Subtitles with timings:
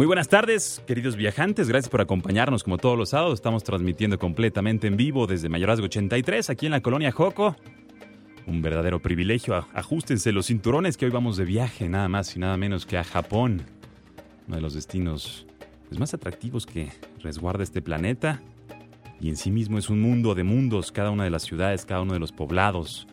[0.00, 1.68] Muy buenas tardes, queridos viajantes.
[1.68, 3.34] Gracias por acompañarnos como todos los sábados.
[3.34, 7.54] Estamos transmitiendo completamente en vivo desde Mayorazgo 83, aquí en la colonia Joco.
[8.46, 9.66] Un verdadero privilegio.
[9.74, 13.04] Ajustense los cinturones que hoy vamos de viaje, nada más y nada menos que a
[13.04, 13.66] Japón.
[14.46, 15.46] Uno de los destinos
[15.90, 18.40] pues, más atractivos que resguarda este planeta.
[19.20, 20.92] Y en sí mismo es un mundo de mundos.
[20.92, 23.06] Cada una de las ciudades, cada uno de los poblados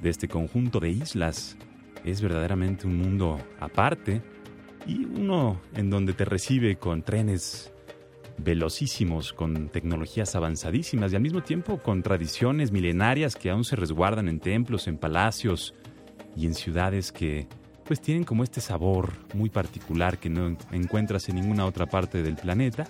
[0.00, 1.56] de este conjunto de islas
[2.04, 4.22] es verdaderamente un mundo aparte
[4.86, 7.72] y uno en donde te recibe con trenes
[8.38, 14.28] velocísimos, con tecnologías avanzadísimas y al mismo tiempo con tradiciones milenarias que aún se resguardan
[14.28, 15.74] en templos, en palacios
[16.36, 17.48] y en ciudades que
[17.84, 22.36] pues tienen como este sabor muy particular que no encuentras en ninguna otra parte del
[22.36, 22.86] planeta.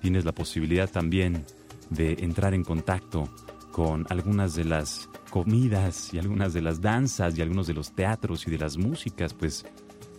[0.00, 1.44] Tienes la posibilidad también
[1.90, 3.28] de entrar en contacto
[3.72, 8.46] con algunas de las comidas y algunas de las danzas y algunos de los teatros
[8.46, 9.66] y de las músicas, pues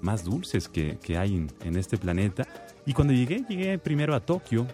[0.01, 2.47] más dulces que, hay en, este planeta.
[2.85, 4.67] Y cuando llegué, llegué primero a Tokio,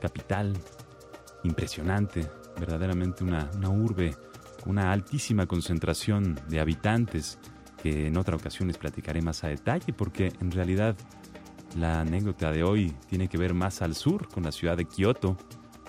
[0.00, 0.52] capital,
[1.44, 2.26] impresionante,
[2.58, 4.14] verdaderamente una, una urbe,
[4.66, 7.38] una altísima concentración de habitantes,
[7.82, 10.96] que en otra ocasión les platicaré más a detalle, porque en realidad
[11.76, 15.36] la anécdota de hoy tiene que ver más al sur, con la ciudad de Kioto,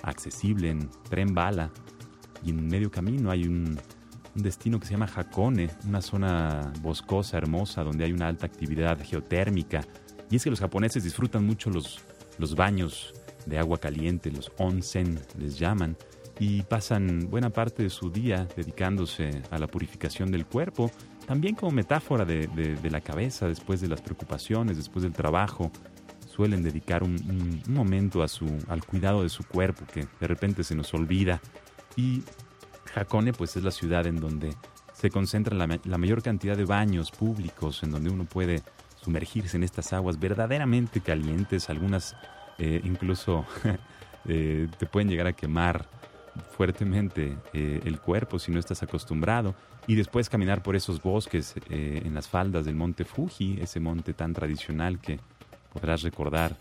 [0.02, 1.70] accesible en tren bala,
[2.42, 3.78] y en medio camino hay un
[4.42, 9.84] destino que se llama Hakone, una zona boscosa, hermosa, donde hay una alta actividad geotérmica.
[10.30, 12.00] Y es que los japoneses disfrutan mucho los,
[12.38, 13.14] los baños
[13.46, 15.96] de agua caliente, los onsen les llaman,
[16.38, 20.90] y pasan buena parte de su día dedicándose a la purificación del cuerpo,
[21.26, 25.70] también como metáfora de, de, la cabeza después de las preocupaciones, después del trabajo.
[26.26, 28.24] Suelen dedicar un, momento
[28.68, 31.40] al cuidado de su cuerpo que de repente se nos olvida.
[31.94, 32.22] Y
[32.94, 34.54] Hakone pues es la ciudad en donde
[35.00, 38.62] se concentra la, mayor cantidad de baños públicos, en donde uno puede
[39.02, 42.14] sumergirse en estas aguas verdaderamente calientes, algunas
[42.58, 43.46] eh, incluso
[44.28, 45.86] eh, te pueden llegar a quemar
[46.50, 49.54] fuertemente eh, el cuerpo si no estás acostumbrado.
[49.86, 54.34] Y después caminar por esos bosques en las faldas del monte Fuji, ese monte tan
[54.34, 55.18] tradicional que
[55.72, 56.54] podrás recordar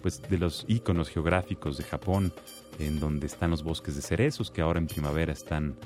[0.00, 2.32] pues de los íconos geográficos de Japón
[2.80, 5.76] en donde están los bosques de cerezos, que ahora en primavera están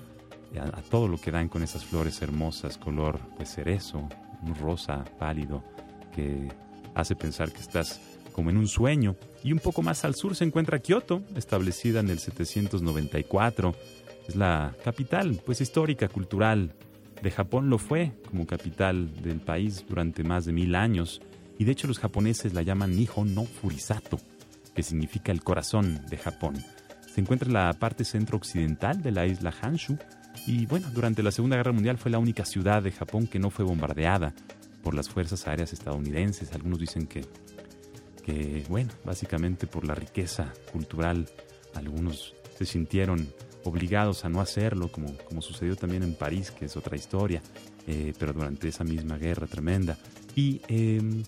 [0.59, 4.09] a, todo lo que dan con esas flores hermosas, color pues cerezo,
[4.43, 5.65] un rosa pálido,
[6.15, 6.49] que
[6.95, 8.01] hace pensar que estás
[8.33, 9.17] como en un sueño.
[9.43, 13.75] Y un poco más al sur se encuentra Kioto, establecida en el 794.
[14.29, 16.73] Es la capital, pues histórica, cultural
[17.23, 17.69] de Japón.
[17.69, 21.21] Lo fue como capital del país durante más de mil años.
[21.59, 24.19] Y de hecho los japoneses la llaman Nihon no Furisato,
[24.75, 26.55] que significa el corazón de Japón.
[27.15, 29.97] Se encuentra en la parte centro-occidental de la isla Hanshu
[30.49, 33.51] y bueno, durante la Segunda Guerra Mundial fue la única ciudad de Japón que no
[33.51, 34.35] fue bombardeada
[34.83, 36.53] por las fuerzas aéreas estadounidenses.
[36.53, 37.25] Algunos dicen que,
[38.25, 41.29] que bueno, básicamente por la riqueza cultural,
[41.77, 43.29] algunos se sintieron
[43.63, 47.43] obligados a no hacerlo, como, como sucedió también en París, que es otra historia,
[47.87, 49.97] eh, pero durante esa misma guerra tremenda.
[50.35, 51.23] Y em,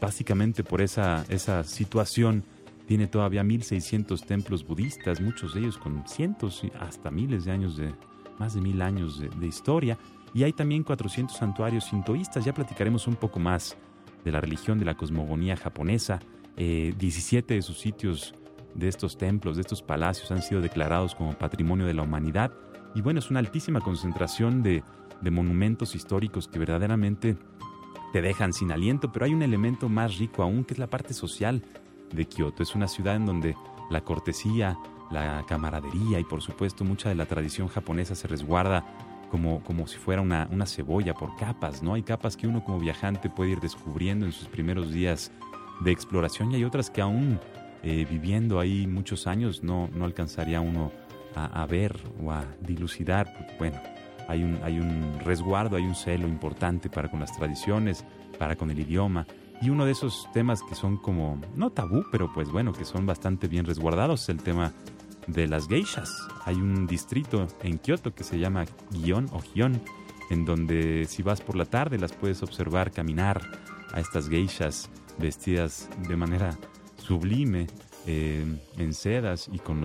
[0.00, 2.44] básicamente por esa, esa situación
[2.92, 7.94] tiene todavía 1600 templos budistas, muchos de ellos con cientos hasta miles de años de,
[8.38, 9.96] más de mil años de, historia.
[10.34, 12.44] Y hay también 400 santuarios sintoístas.
[12.44, 13.78] Ya platicaremos un poco más
[14.26, 16.20] de la religión, de la cosmogonía japonesa.
[16.58, 18.34] 17 eh, de sus sitios
[18.74, 22.52] de estos templos, de estos palacios han sido declarados como patrimonio de la humanidad.
[22.94, 24.82] Y bueno, es una altísima concentración de,
[25.22, 27.38] de monumentos históricos que verdaderamente
[28.12, 31.14] te dejan sin aliento, pero hay un elemento más rico aún que es la parte
[31.14, 31.62] social
[32.12, 32.62] de Kioto.
[32.62, 33.56] Es una ciudad en donde
[33.90, 34.78] la cortesía,
[35.10, 38.84] la camaradería y por supuesto mucha de la tradición japonesa se resguarda
[39.30, 41.94] como, como si fuera una, una cebolla por capas, ¿no?
[41.94, 45.32] Hay capas que uno como viajante puede ir descubriendo en sus primeros días
[45.80, 47.40] de exploración y hay otras que aún
[47.82, 50.92] eh, viviendo ahí muchos años no, no alcanzaría uno
[51.34, 53.80] a, ver o a dilucidar, porque bueno,
[54.28, 58.04] hay un, hay un resguardo, hay un celo importante para con las tradiciones,
[58.38, 59.26] para con el idioma,
[59.62, 63.06] y uno de esos temas que son como, no tabú, pero pues bueno, que son
[63.06, 64.72] bastante bien resguardados, es el tema
[65.28, 66.10] de las geishas.
[66.44, 69.80] Hay un distrito en Kioto que se llama Gion o Gion,
[70.30, 73.40] en donde si vas por la tarde las puedes observar caminar
[73.92, 76.58] a estas geishas vestidas de manera
[76.96, 77.68] sublime
[78.06, 78.44] eh,
[78.78, 79.80] en sedas y con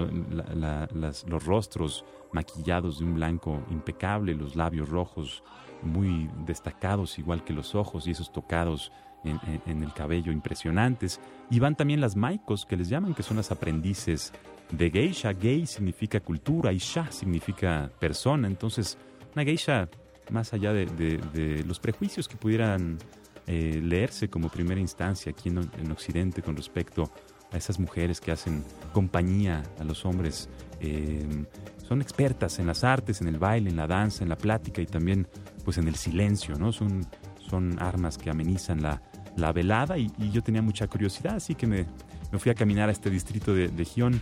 [1.28, 5.44] los rostros maquillados de un blanco impecable, los labios rojos
[5.84, 8.92] muy destacados, igual que los ojos y esos tocados
[9.24, 11.20] en, el cabello impresionantes.
[11.50, 14.34] Y van también las maikos, que les llaman, que son las aprendices
[14.72, 15.34] de geisha.
[15.34, 18.48] Gei significa cultura y sha significa persona.
[18.48, 18.98] Entonces,
[19.34, 19.90] una geisha,
[20.30, 22.98] más allá de, los prejuicios que pudieran
[23.46, 27.12] eh, leerse como primera instancia aquí en, Occidente con respecto
[27.52, 30.50] a esas mujeres que hacen compañía a los hombres,
[30.82, 31.46] eh,
[31.88, 34.86] son expertas en las artes, en el baile, en la danza, en la plática y
[34.86, 35.28] también
[35.64, 36.74] pues en el silencio, ¿no?
[36.74, 37.06] Son,
[37.50, 39.02] son armas que amenizan la,
[39.38, 41.86] la velada y, yo tenía mucha curiosidad, así que me,
[42.32, 44.22] me, fui a caminar a este distrito de, de Gion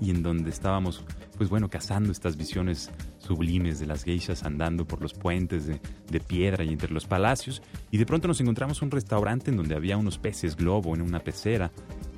[0.00, 1.02] y en donde estábamos,
[1.36, 5.80] pues bueno, cazando estas visiones sublimes de las geishas andando por los puentes de,
[6.10, 7.62] de, piedra y entre los palacios.
[7.90, 11.20] Y de pronto nos encontramos un restaurante en donde había unos peces globo en una
[11.20, 11.70] pecera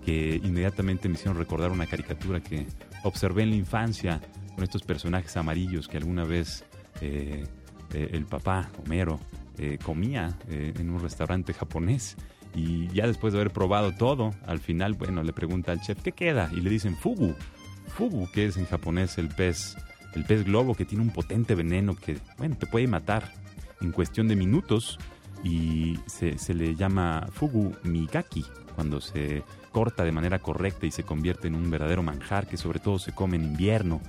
[0.05, 2.67] que inmediatamente me hicieron recordar una caricatura que
[3.03, 4.21] observé en la infancia
[4.55, 6.65] con estos personajes amarillos que alguna vez
[7.01, 7.45] eh,
[7.93, 9.21] eh, el papá, Homero,
[9.59, 12.17] eh, comía eh, en un restaurante japonés.
[12.55, 16.13] Y ya después de haber probado todo, al final, bueno, le pregunta al chef, ¿qué
[16.13, 16.51] queda?
[16.53, 17.35] Y le dicen fugu.
[17.89, 19.77] Fugu, que es en japonés el pez,
[20.15, 23.33] el pez globo que tiene un potente veneno que, bueno, te puede matar
[23.81, 24.99] en cuestión de minutos.
[25.45, 28.45] Y se, le llama fugu migaki
[28.75, 32.79] cuando se corta de manera correcta y se convierte en un verdadero manjar que sobre
[32.79, 34.01] todo se come en invierno,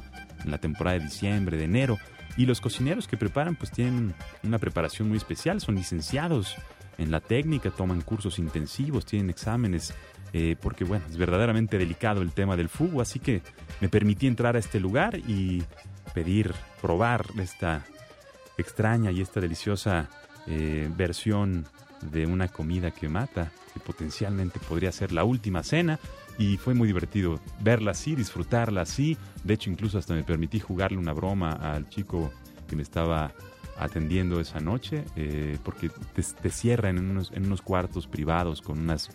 [0.43, 1.97] en la temporada de diciembre, de enero.
[2.37, 4.13] Y los cocineros que preparan pues tienen
[4.43, 6.55] una preparación muy especial, son licenciados
[6.97, 9.93] en la técnica, toman cursos intensivos, tienen exámenes,
[10.33, 13.41] eh, porque bueno, es verdaderamente delicado el tema del fugo, así que
[13.81, 15.63] me permití entrar a este lugar y
[16.13, 17.85] pedir, probar esta
[18.57, 20.09] extraña y esta deliciosa
[20.47, 21.65] eh, versión
[22.01, 25.99] de una comida que mata, que potencialmente podría ser la última cena
[26.37, 29.17] y fue muy divertido verla así, disfrutarla así.
[29.43, 32.31] De hecho, incluso hasta me permití jugarle una broma al chico
[32.67, 33.33] que me estaba
[33.79, 39.09] atendiendo esa noche, eh, porque te, cierran en unos, en unos cuartos privados con unas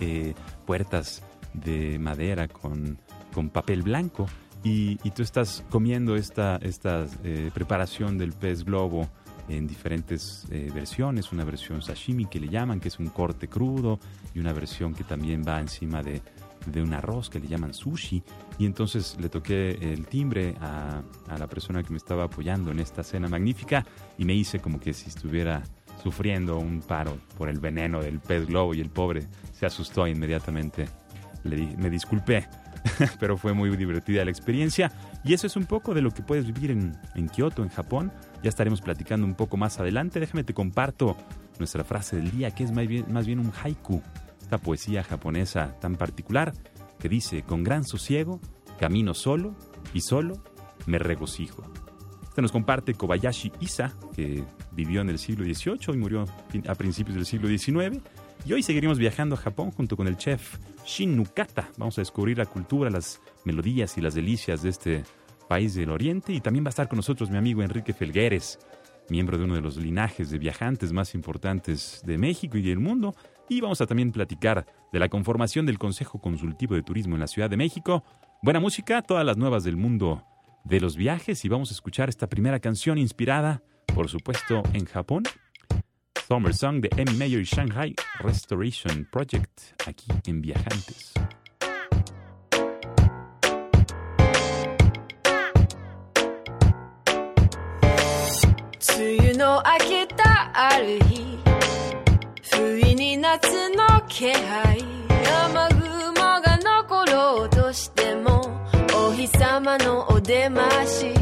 [0.00, 0.34] eh,
[0.66, 1.22] puertas
[1.54, 2.98] de madera con,
[3.32, 4.26] con papel blanco
[4.62, 9.08] y, tú estás comiendo esta, esta eh, preparación del pez globo
[9.48, 14.00] en diferentes versiones, una versión sashimi que le llaman, que es un corte crudo,
[14.34, 16.20] y una versión que también va encima de,
[16.66, 18.22] de un arroz que le llaman sushi.
[18.58, 21.02] Y entonces le toqué el timbre a,
[21.38, 23.84] la persona que me estaba apoyando en esta cena magnífica
[24.18, 25.62] y me hice como que si estuviera
[26.02, 30.86] sufriendo un paro por el veneno del pez globo y el pobre se asustó inmediatamente.
[31.44, 32.48] Le me disculpé,
[33.20, 34.90] pero fue muy divertida la experiencia.
[35.24, 38.12] Y eso es un poco de lo que puedes vivir en, en Kioto, en Japón.
[38.42, 40.20] Ya estaremos platicando un poco más adelante.
[40.20, 41.16] Déjame te comparto
[41.58, 44.02] nuestra frase del día, que es más bien, más bien un haiku
[44.46, 46.52] esta poesía japonesa tan particular
[47.00, 48.40] que dice, con gran sosiego,
[48.78, 49.56] camino solo
[49.92, 50.40] y solo
[50.86, 51.64] me regocijo.
[52.22, 56.26] Este nos comparte Kobayashi Isa, que vivió en el siglo XVIII y murió
[56.68, 58.00] a principios del siglo XIX.
[58.44, 61.68] Y hoy seguiremos viajando a Japón junto con el chef Shin Nukata.
[61.76, 65.04] Vamos a descubrir la cultura, las melodías y las delicias de este
[65.48, 66.32] país del Oriente.
[66.32, 68.60] Y también va a estar con nosotros mi amigo Enrique Felgueres,
[69.08, 73.16] miembro de uno de los linajes de viajantes más importantes de México y del mundo.
[73.48, 77.26] Y vamos a también platicar de la conformación del Consejo Consultivo de Turismo en la
[77.26, 78.04] Ciudad de México.
[78.42, 80.24] Buena música, todas las nuevas del mundo
[80.64, 83.62] de los viajes y vamos a escuchar esta primera canción inspirada,
[83.94, 85.24] por supuesto, en Japón.
[86.26, 91.14] Summer Song de Emmy Mayer y Shanghai Restoration Project, aquí en Viajantes.
[103.26, 104.78] 夏の気配。
[105.24, 108.40] 山雲が残ろうとしても
[108.94, 111.12] お日様のお出まし。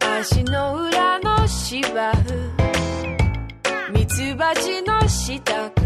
[0.00, 3.92] 足の裏の芝生。
[3.92, 5.83] ミツバチの支度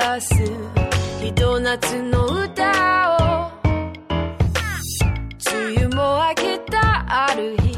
[0.00, 0.34] 出す
[1.22, 3.50] ひと夏の歌を。
[5.52, 7.76] 梅雨も明けたある日。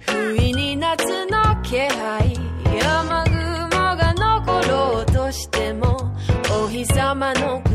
[0.00, 2.34] 不意に夏の気配。
[2.82, 6.12] 山雲が残ろうとしても
[6.64, 7.67] お日様の声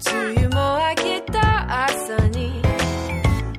[0.06, 2.62] 梅雨も明けた朝に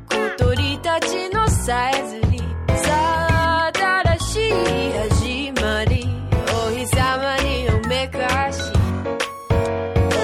[0.08, 4.52] 小鳥たちのさえずりさあ新しい
[5.10, 6.06] 始まり
[6.66, 8.60] お日様におめかし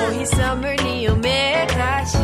[0.08, 2.16] お日様におめかし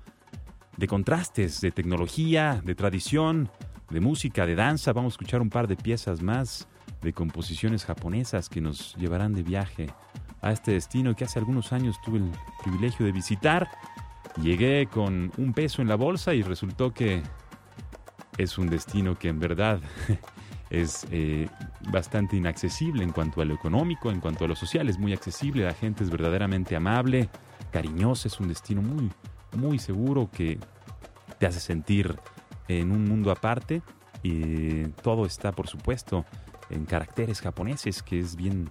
[0.77, 3.49] de contrastes, de tecnología, de tradición,
[3.89, 4.93] de música, de danza.
[4.93, 6.67] Vamos a escuchar un par de piezas más
[7.01, 9.87] de composiciones japonesas que nos llevarán de viaje
[10.41, 12.31] a este destino que hace algunos años tuve el
[12.63, 13.69] privilegio de visitar.
[14.41, 17.23] Llegué con un peso en la bolsa y resultó que
[18.37, 19.79] es un destino que en verdad
[20.69, 21.47] es eh,
[21.91, 25.63] bastante inaccesible en cuanto a lo económico, en cuanto a lo social, es muy accesible,
[25.63, 27.29] la gente es verdaderamente amable,
[27.71, 29.09] cariñosa, es un destino muy,
[29.57, 30.59] muy seguro que
[31.39, 32.15] te hace sentir
[32.67, 33.81] en un mundo aparte
[34.23, 36.25] y todo está, por supuesto,
[36.69, 38.69] en caracteres japoneses, que es bien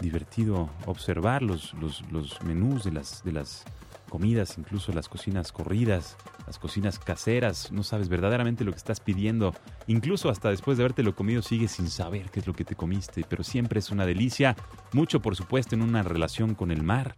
[0.00, 3.64] divertido observar los, los, los menús de las, de las
[4.08, 6.16] comidas, incluso las cocinas corridas,
[6.46, 9.54] las cocinas caseras, no sabes verdaderamente lo que estás pidiendo,
[9.86, 13.24] incluso hasta después de habértelo comido sigues sin saber qué es lo que te comiste,
[13.28, 14.56] pero siempre es una delicia,
[14.92, 17.16] mucho por supuesto en una relación con el mar.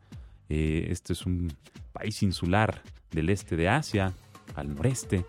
[0.48, 1.52] Eh, este es un
[1.92, 4.12] país insular del este de Asia,
[4.54, 5.24] al noreste.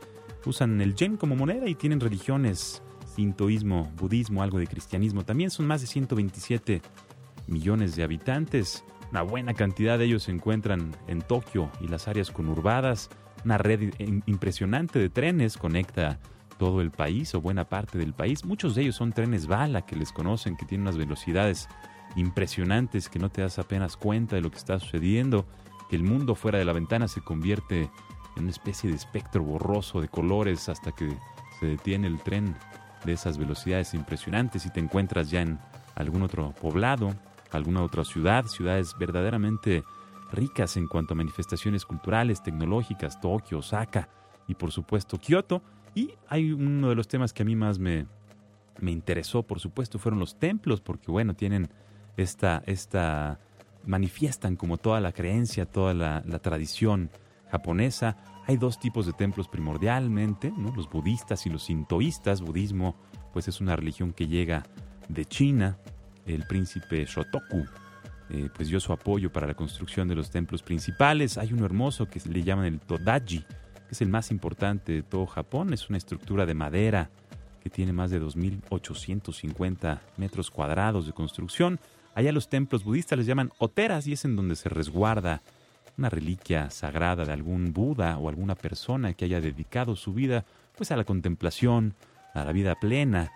[0.45, 2.81] Usan el yen como moneda y tienen religiones,
[3.15, 5.23] sintoísmo, budismo, algo de cristianismo.
[5.23, 6.81] También son más de 127
[7.47, 8.83] millones de habitantes.
[9.11, 13.09] Una buena cantidad de ellos se encuentran en Tokio y las áreas conurbadas.
[13.43, 13.93] Una red
[14.25, 16.19] impresionante de trenes conecta
[16.57, 18.45] todo el país o buena parte del país.
[18.45, 21.67] Muchos de ellos son trenes bala que les conocen, que tienen unas velocidades
[22.15, 25.45] impresionantes que no te das apenas cuenta de lo que está sucediendo,
[25.89, 27.89] que el mundo fuera de la ventana se convierte
[28.35, 31.15] en una especie de espectro borroso de colores hasta que
[31.59, 32.55] se detiene el tren
[33.05, 35.59] de esas velocidades impresionantes y te encuentras ya en
[35.95, 37.15] algún otro poblado,
[37.51, 39.83] alguna otra ciudad, ciudades verdaderamente
[40.31, 44.09] ricas en cuanto a manifestaciones culturales, tecnológicas, Tokio, Osaka
[44.47, 45.61] y por supuesto Kioto.
[45.95, 48.05] Y hay uno de los temas que a mí más me,
[48.79, 51.69] me interesó, por supuesto, fueron los templos, porque bueno, tienen
[52.17, 53.39] esta, esta,
[53.85, 57.09] manifiestan como toda la creencia, toda la, tradición
[57.51, 58.17] japonesa.
[58.47, 60.73] Hay dos tipos de templos primordialmente, ¿no?
[60.75, 62.41] los budistas y los sintoístas.
[62.41, 62.95] Budismo,
[63.33, 64.63] pues es una religión que llega
[65.07, 65.77] de China.
[66.25, 67.65] El príncipe Shotoku,
[68.29, 71.37] eh, pues dio su apoyo para la construcción de los templos principales.
[71.37, 75.25] Hay uno hermoso que le llaman el Todaji, que es el más importante de todo
[75.25, 75.73] Japón.
[75.73, 77.09] Es una estructura de madera
[77.61, 81.79] que tiene más de 2.850 metros cuadrados de construcción.
[82.19, 85.41] Allá los templos budistas les llaman oteras y es en donde se resguarda
[85.97, 90.43] una reliquia sagrada de algún Buda o alguna persona que haya dedicado su vida
[90.75, 91.93] pues a la contemplación,
[92.33, 93.31] a la vida plena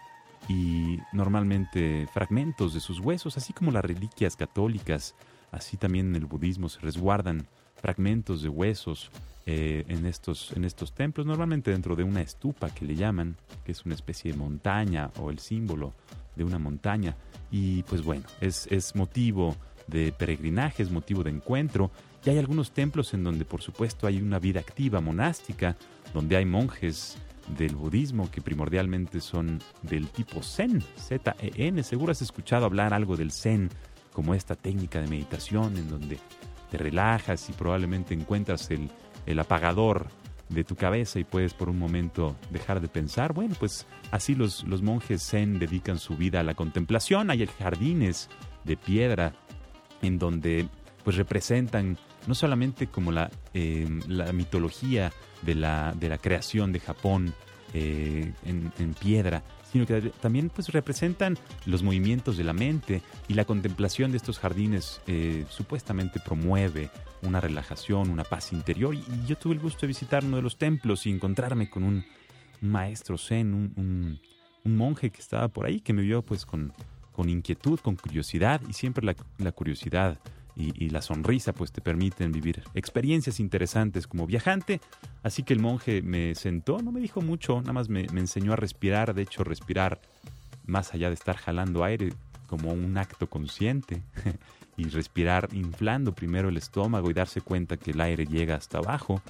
[0.50, 5.16] y normalmente fragmentos de sus huesos, así como las reliquias católicas,
[5.54, 7.48] así también en el budismo se resguardan
[7.78, 9.12] fragmentos de huesos
[9.46, 13.72] eh, en, estos, en estos templos, normalmente dentro de una estupa que le llaman, que
[13.72, 15.94] es una especie de montaña o el símbolo
[16.36, 17.16] de una montaña.
[17.52, 19.56] Y pues bueno, es, es motivo
[19.88, 21.92] de peregrinaje, es motivo de encuentro.
[22.26, 25.76] Y hay algunos templos en donde por supuesto hay una vida activa monástica,
[26.14, 27.18] donde hay monjes
[27.58, 31.84] del budismo que primordialmente son del tipo Zen, Z-E-N.
[31.84, 33.70] Seguro has escuchado hablar algo del Zen
[34.14, 36.20] como esta técnica de meditación en donde
[36.72, 38.90] te relajas y probablemente encuentras el,
[39.26, 40.08] el apagador
[40.50, 43.34] de tu cabeza y puedes por un momento dejar de pensar.
[43.34, 47.32] Bueno, pues así los, los monjes zen dedican su vida a la contemplación.
[47.32, 48.30] Hay jardines
[48.64, 49.34] de piedra
[50.02, 50.68] en donde
[51.04, 51.98] pues representan
[52.28, 57.34] no solamente como la, eh, la mitología de la, de la creación de Japón,
[57.74, 63.46] eh, en, piedra, sino que también pues representan los movimientos de la mente y la
[63.46, 66.90] contemplación de estos jardines eh, supuestamente promueve
[67.24, 68.94] una relajación, una paz interior.
[68.94, 72.06] Y, yo tuve el gusto de visitar uno de los templos y encontrarme con un,
[72.62, 74.20] maestro zen, un,
[74.64, 76.74] monje que estaba por ahí, que me vio pues con,
[77.18, 80.20] inquietud, con curiosidad y siempre la curiosidad
[80.56, 84.82] y, la sonrisa pues te permiten vivir experiencias interesantes como viajante.
[85.24, 88.56] Así que el monje me sentó, no me dijo mucho, nada más me, enseñó a
[88.56, 90.00] respirar, de hecho respirar
[90.66, 92.14] más allá de estar jalando aire
[92.48, 94.04] como un acto consciente
[94.78, 99.22] y respirar inflando primero el estómago y darse cuenta que el aire llega hasta abajo.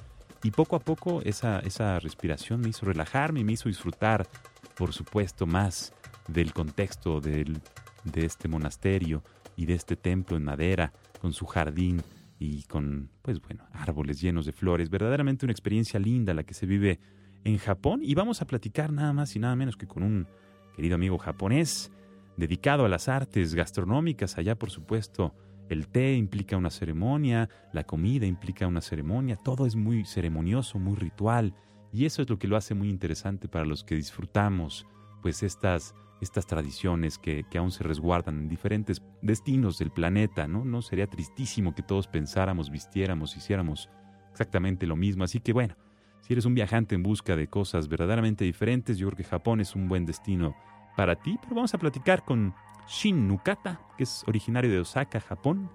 [0.42, 4.28] Y poco a poco esa, esa respiración me hizo relajarme y me hizo disfrutar,
[4.76, 5.94] por supuesto, más
[6.28, 7.62] del contexto del,
[8.04, 9.22] de este monasterio
[9.56, 12.02] y de este templo en madera con su jardín
[12.38, 14.90] y con, pues bueno, árboles llenos de flores.
[14.90, 17.00] Verdaderamente una experiencia linda la que se vive
[17.44, 20.26] en Japón y vamos a platicar nada más y nada menos que con un
[20.74, 21.92] querido amigo japonés
[22.36, 24.38] dedicado a las artes gastronómicas.
[24.38, 25.34] Allá, por supuesto,
[25.68, 30.96] el té implica una ceremonia, la comida implica una ceremonia, todo es muy ceremonioso, muy
[30.96, 31.54] ritual
[31.92, 34.86] y eso es lo que lo hace muy interesante para los que disfrutamos
[35.22, 40.64] pues estas estas tradiciones que, aún se resguardan en diferentes destinos del planeta, ¿no?
[40.64, 43.90] No sería tristísimo que todos pensáramos, vistiéramos, hiciéramos
[44.30, 45.24] exactamente lo mismo.
[45.24, 45.76] Así que bueno,
[46.20, 49.74] si eres un viajante en busca de cosas verdaderamente diferentes, yo creo que Japón es
[49.74, 50.56] un buen destino
[50.96, 51.38] para ti.
[51.42, 52.54] Pero vamos a platicar con
[52.88, 55.70] Shin Nukata, que es originario de Osaka, Japón,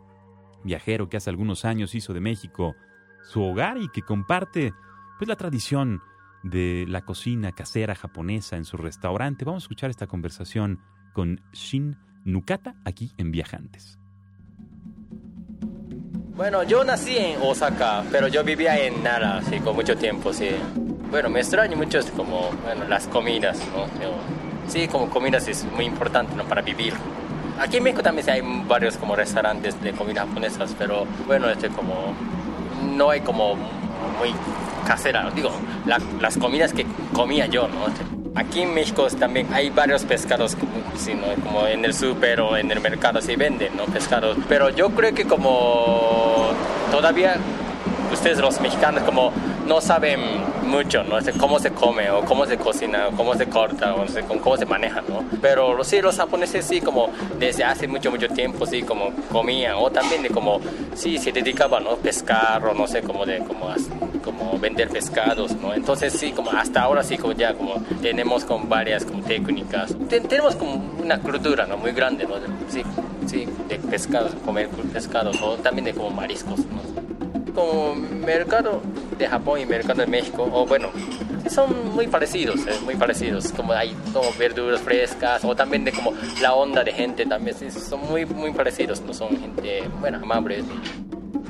[0.64, 2.76] viajero que hace algunos años hizo de México
[3.24, 4.74] su hogar y que comparte
[5.18, 6.02] pues la tradición
[6.44, 9.46] de la cocina casera japonesa en su restaurante.
[9.46, 10.80] Vamos a escuchar esta conversación
[11.14, 14.00] con Shin Nukata aquí en Viajantes.
[16.36, 20.50] Bueno, yo nací en Osaka, pero yo vivía en Nara, sí, con mucho tiempo, sí.
[21.12, 23.88] Bueno, me extraño mucho como, bueno, las comidas, ¿no?
[24.70, 26.46] Sí, como comidas es muy importante, ¿no?
[26.46, 26.94] Para vivir.
[27.60, 32.14] Aquí en México también hay varios como restaurantes de comida japonesas, pero bueno, este como
[32.96, 34.34] no hay como muy
[34.90, 35.52] casera, digo,
[36.20, 37.86] las comidas que comía yo, ¿no?
[38.34, 40.58] Aquí en México también hay varios pescados,
[41.44, 43.86] como en el súper o en el mercado se venden, ¿no?
[43.86, 44.36] Pescados.
[44.48, 46.50] Pero yo creo que como
[46.90, 47.36] todavía
[48.12, 49.32] ustedes los mexicanos como
[49.70, 50.20] no saben
[50.66, 51.20] mucho, ¿no?
[51.40, 54.58] cómo se come o cómo se cocina o cómo se corta o no sé, cómo
[54.58, 55.24] se maneja, ¿no?
[55.44, 59.92] Pero sí, los japoneses sí, como desde hace mucho, mucho tiempo, sí, como comían o
[59.92, 60.60] también de como,
[60.96, 61.98] sí, se dedicaban, ¿no?
[61.98, 63.68] Pescar o no sé, como de, como,
[64.24, 65.72] como vender pescados, ¿no?
[65.72, 70.56] Entonces sí, como hasta ahora sí, como ya, como tenemos con varias como técnicas, tenemos
[70.56, 71.78] como una cultura, ¿no?
[71.78, 72.38] Muy grande, ¿no?
[72.70, 72.82] Sí,
[73.28, 77.29] sí, de pescados, comer pescados o también de como mariscos, ¿no?
[77.54, 78.82] Como mercado
[79.18, 80.90] de Japón y mercado de México, o bueno,
[81.50, 86.14] son muy parecidos, eh, muy parecidos, como hay como verduras frescas, o también de como
[86.42, 90.64] la onda de gente también, son muy, muy parecidos, no son gente, bueno, amables.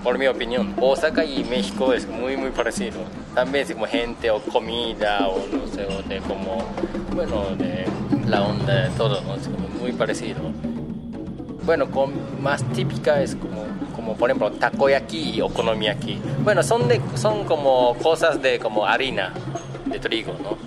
[0.03, 2.99] Por mi opinión, Osaka y México es muy, muy parecido.
[3.35, 6.63] También es como gente o comida, o no sé, o de como,
[7.13, 7.85] bueno, de
[8.25, 9.35] la onda de todo, ¿no?
[9.35, 10.39] Es muy parecido.
[11.65, 13.68] Bueno, con, más típica es como
[13.99, 16.21] como por ejemplo takoyaki y okonomiyaki.
[16.41, 19.33] Bueno, son, de, son como cosas de como harina
[19.85, 20.57] de trigo, ¿no?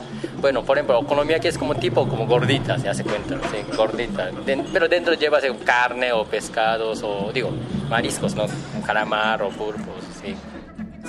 [0.42, 3.64] Bueno, por ejemplo, okonomiyaki es como tipo como gordita, se hace cuenta, ¿sí?
[3.74, 4.30] gordita.
[4.70, 7.50] pero dentro lleva carne o pescados o, digo,
[7.88, 8.44] mariscos, ¿no?
[8.84, 10.36] Calamar o pulpos, sí.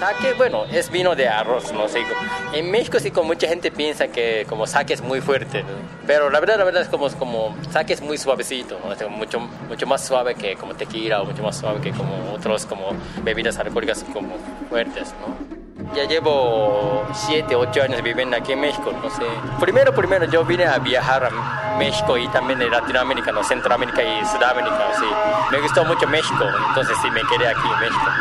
[0.03, 2.03] Sake, bueno, es vino de arroz, no sé.
[2.51, 5.63] En México sí como mucha gente piensa que como sake es muy fuerte,
[6.05, 8.77] pero la verdad, la verdad es como, como sake es muy suavecito,
[9.09, 12.87] mucho, mucho más suave que como tequila o mucho más suave que como otros como
[13.21, 14.35] bebidas alcohólicas como
[14.69, 15.63] fuertes, ¿no?
[15.95, 19.23] Ya llevo 7, 8 años viviendo aquí en México, no sé.
[19.61, 23.41] Primero, primero yo vine a viajar a México y también en Latinoamérica, ¿no?
[23.41, 25.05] Centroamérica y Sudamérica, sí.
[25.49, 28.11] Me gustó mucho México, entonces sí me quedé aquí en México.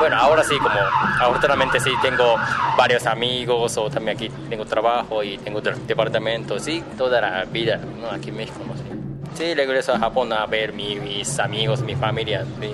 [0.00, 0.80] Bueno, ahora sí, como
[1.20, 2.36] afortunadamente sí tengo
[2.74, 7.78] varios amigos o también aquí tengo trabajo y tengo departamento, sí, toda la vida
[8.10, 8.72] aquí en México, no.
[9.36, 12.72] Sí, regreso a Japón a ver mis amigos, mi familia, sí.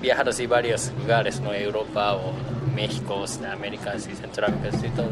[0.00, 1.52] Viajado así varios lugares, ¿no?
[1.52, 2.32] Europa o
[2.72, 5.10] México, América, sí, Centroamérica, sí, todo,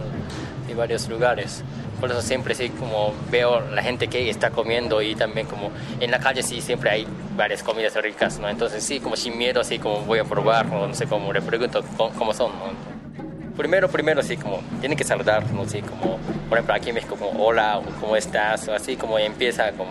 [0.71, 1.63] y varios lugares.
[2.01, 6.11] Por eso siempre sí como veo la gente que está comiendo y también como en
[6.11, 7.07] la calle sí siempre hay
[7.37, 8.49] varias comidas ricas, ¿no?
[8.49, 11.85] Entonces sí, como sin miedo, así como voy a probar, no, sé cómo, le pregunto
[11.97, 13.55] cómo, son, ¿no?
[13.57, 15.69] Primero, primero, sí, como tienen que saludar, ¿no?
[15.69, 18.67] Sí, como, por ejemplo, aquí en México, como hola, ¿cómo estás?
[18.69, 19.91] O así como empieza como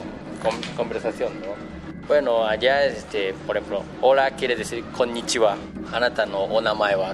[0.75, 1.69] conversación, ¿no?
[2.07, 5.55] Bueno, allá, este, por ejemplo, hola quiere decir konnichiwa.
[5.93, 7.13] Anata no onamae wa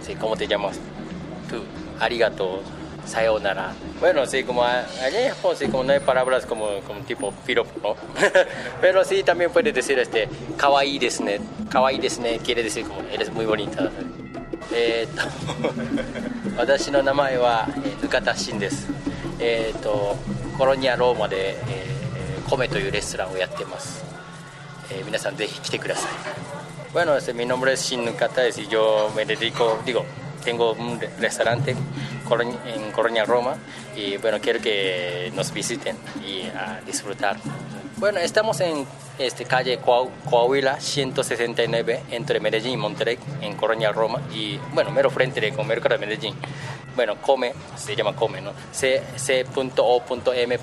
[0.00, 0.14] ¿sí?
[0.14, 0.78] ¿Cómo te llamas?
[1.50, 1.62] Tú,
[1.98, 2.62] arigato.
[3.06, 3.72] Sayonara.
[4.00, 7.70] Bueno, sí, como allá en Japón, sí, como no hay palabras como, como tipo piropo,
[7.82, 7.96] ¿no?
[8.80, 11.40] Pero sí, también puede decir, este, kawaii desu ne.
[11.70, 13.90] Kawaii desu ne quiere decir como, eres muy bonita.
[14.72, 15.22] えー、と
[16.58, 18.88] 私の名前は、えー、塚田真です、
[19.38, 20.16] えー、と
[20.58, 24.04] コロニアローマで、えーコメというレストランをやってます、
[24.90, 26.10] えー皆さんぜひ来てください
[26.92, 30.04] Bueno, este, mi nombre es Shin Nukata y yo me dedico, digo,
[30.44, 31.76] tengo un re- restaurante
[32.66, 33.56] En Colonia Roma
[33.96, 37.36] y bueno, quiero que nos visiten y a disfrutar.
[37.96, 38.84] Bueno, estamos en
[39.18, 45.08] este, calle Coa- Coahuila 169 entre Medellín y Monterrey en Colonia Roma y bueno, mero
[45.10, 46.34] frente de con Mercado de Medellín.
[46.94, 48.52] Bueno, come, se llama come, ¿no?
[48.72, 50.58] C.O.M.E,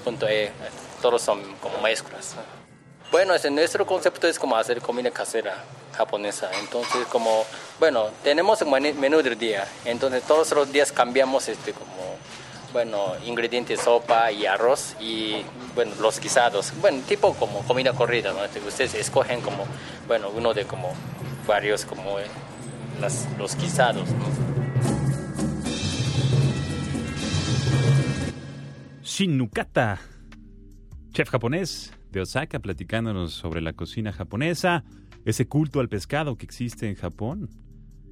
[1.01, 2.35] todos son como mayúsculas.
[3.11, 5.55] Bueno, este, nuestro concepto es como hacer comida casera
[5.93, 6.49] japonesa.
[6.59, 7.43] Entonces, como,
[7.79, 9.67] bueno, tenemos un menú del día.
[9.85, 12.17] Entonces, todos los días cambiamos este, como,
[12.73, 15.43] bueno, ingredientes, sopa y arroz y,
[15.75, 16.73] bueno, los guisados.
[16.81, 18.43] Bueno, tipo como comida corrida, ¿no?
[18.43, 19.65] Este, Ustedes escogen como,
[20.07, 20.93] bueno, uno de como
[21.47, 22.25] varios, como eh,
[22.99, 24.53] las- los guisados, ¿no?
[29.03, 29.99] Shinukata,
[31.11, 34.83] chef japonés de Osaka, platicándonos sobre la cocina japonesa,
[35.25, 37.49] ese culto al pescado que existe en Japón,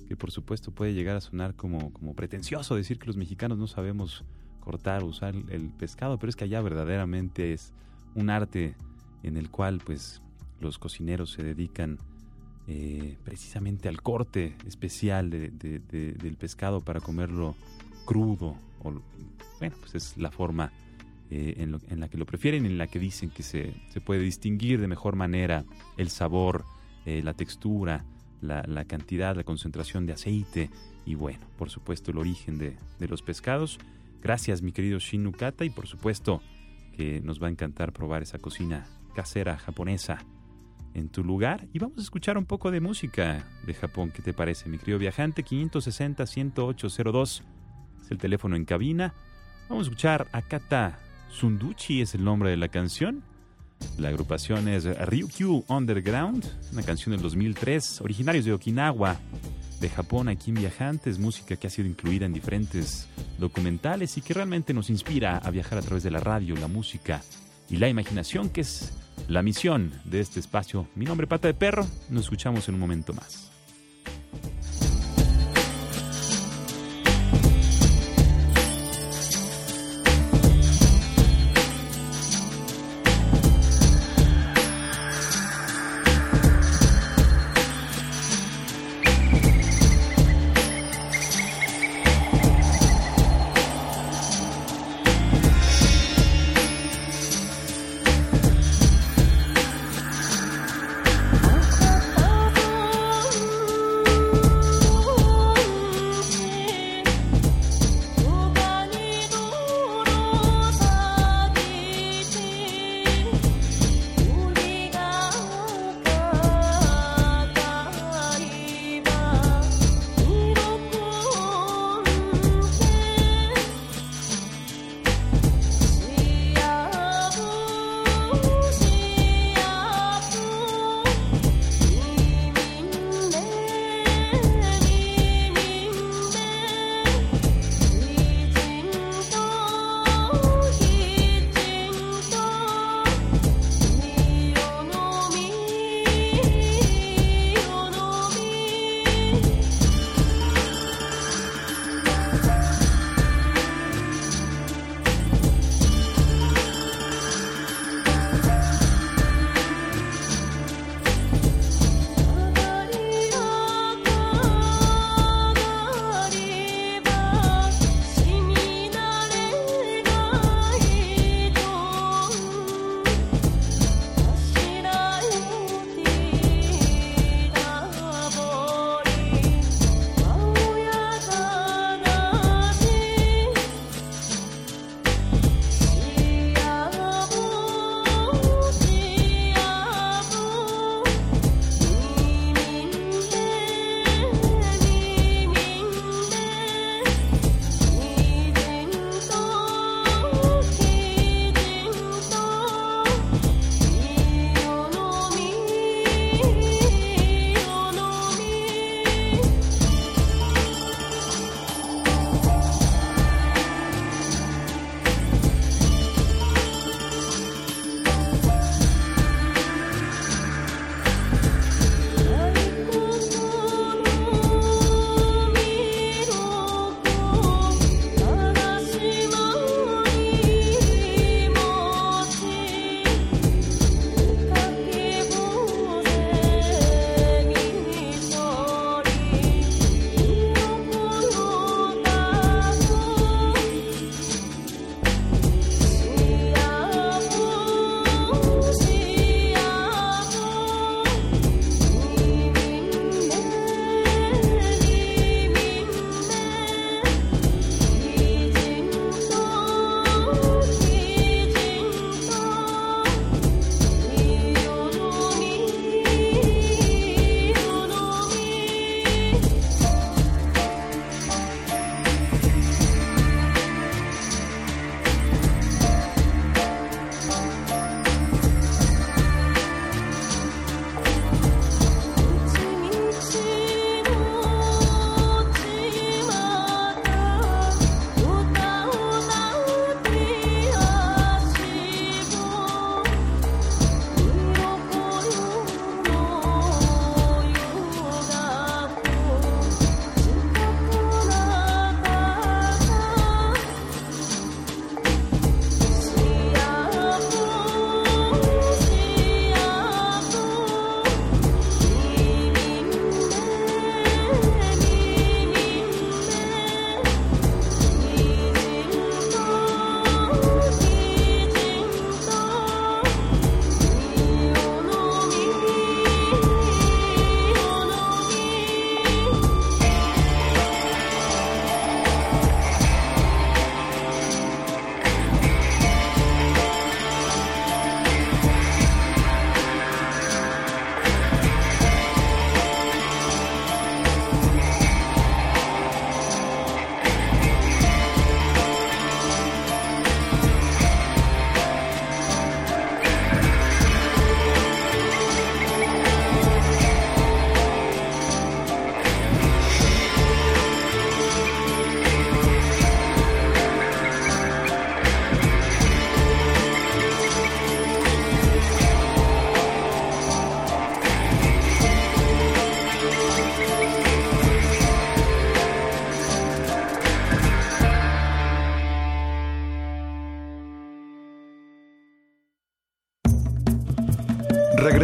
[0.07, 3.67] que por supuesto puede llegar a sonar como, como pretencioso decir que los mexicanos no
[3.67, 4.23] sabemos
[4.59, 7.73] cortar o usar el pescado, pero es que allá verdaderamente es
[8.15, 8.75] un arte
[9.23, 10.21] en el cual pues
[10.59, 11.97] los cocineros se dedican
[12.67, 17.55] eh, precisamente al corte especial de- de- de- del pescado para comerlo
[18.05, 18.91] crudo o
[19.59, 20.71] bueno pues es la forma
[21.31, 24.01] eh, en, lo- en la que lo prefieren, en la que dicen que se, se
[24.01, 25.63] puede distinguir de mejor manera
[25.97, 26.65] el sabor,
[27.05, 28.05] eh, la textura,
[28.41, 30.69] la, la cantidad, la concentración de aceite
[31.05, 33.79] y bueno, por supuesto el origen de, de los pescados.
[34.21, 36.41] Gracias mi querido Shinukata y por supuesto
[36.95, 38.85] que nos va a encantar probar esa cocina
[39.15, 40.19] casera japonesa
[40.93, 41.67] en tu lugar.
[41.73, 44.11] Y vamos a escuchar un poco de música de Japón.
[44.11, 45.43] ¿Qué te parece, mi querido viajante?
[45.43, 47.41] 560-10802
[48.03, 49.13] es el teléfono en cabina.
[49.69, 53.23] Vamos a escuchar Akata Sunduchi, es el nombre de la canción.
[53.97, 59.19] La agrupación es Ryukyu Underground, una canción del 2003, originarios de Okinawa,
[59.79, 63.07] de Japón, aquí en Viajantes, música que ha sido incluida en diferentes
[63.39, 67.21] documentales y que realmente nos inspira a viajar a través de la radio, la música
[67.69, 68.93] y la imaginación, que es
[69.27, 70.87] la misión de este espacio.
[70.95, 73.50] Mi nombre es Pata de Perro, nos escuchamos en un momento más.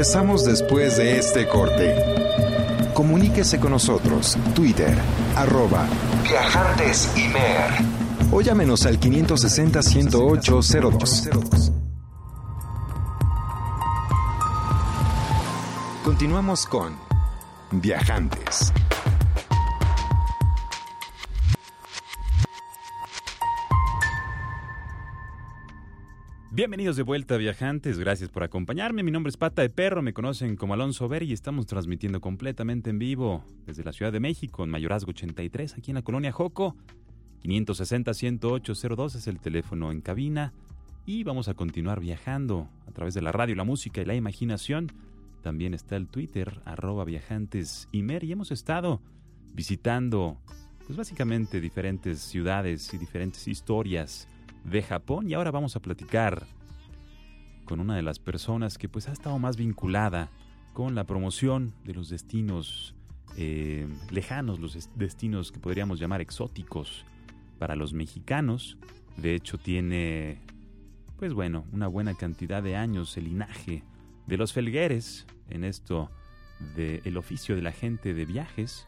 [0.08, 1.93] Regresamos después de este corte.
[2.93, 4.98] Comuníquese con nosotros, Twitter,
[5.36, 5.86] arroba
[6.24, 7.72] viajantesimer
[8.32, 11.74] o llámenos al 560-108-02.
[16.06, 16.96] Continuamos con
[17.72, 18.72] Viajantes.
[26.58, 28.00] Bienvenidos de vuelta, viajantes.
[28.00, 29.04] Gracias por acompañarme.
[29.04, 30.02] Mi nombre es Pata de Perro.
[30.02, 34.20] Me conocen como Alonso Ver y estamos transmitiendo completamente en vivo desde la Ciudad de
[34.20, 36.76] México, en Mayorazgo 83, aquí en la colonia Joco.
[37.43, 40.52] 560-108-02 es el teléfono en cabina.
[41.06, 44.91] Y vamos a continuar viajando a través de la radio, la música y la imaginación.
[45.43, 48.00] También está el Twitter, arroba viajantes y.
[48.00, 49.00] Y hemos estado
[49.54, 50.39] visitando,
[50.88, 54.28] pues básicamente, diferentes ciudades y diferentes historias
[54.69, 56.45] de Japón y ahora vamos a platicar
[57.65, 60.30] con una de las personas que pues ha estado más vinculada
[60.73, 62.93] con la promoción de los destinos
[63.36, 67.06] eh, lejanos, los destinos que podríamos llamar exóticos
[67.60, 68.77] para los mexicanos.
[69.17, 70.39] De hecho tiene,
[71.17, 73.84] pues bueno, una buena cantidad de años el linaje
[74.27, 76.10] de los Felgueres en esto
[76.75, 78.88] del oficio de la gente de viajes.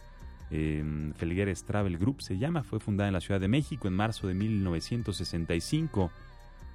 [0.51, 4.27] Eh, Felgueres Travel Group se llama, fue fundada en la Ciudad de México en marzo
[4.27, 6.11] de 1965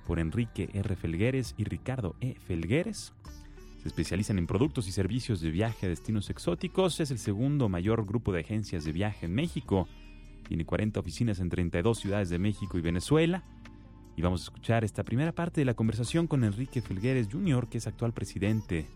[0.06, 0.96] por Enrique R.
[0.96, 2.34] Felgueres y Ricardo E.
[2.46, 3.12] Felgueres.
[3.82, 7.00] Se especializan en productos y servicios de viaje a destinos exóticos.
[7.00, 9.88] Es el segundo mayor grupo de agencias de viaje en México.
[10.48, 13.42] Tiene 40 oficinas en 32 ciudades de México y Venezuela.
[14.16, 17.78] Y vamos a escuchar esta primera parte de la conversación con Enrique Felgueres Jr., que
[17.78, 18.86] es actual presidente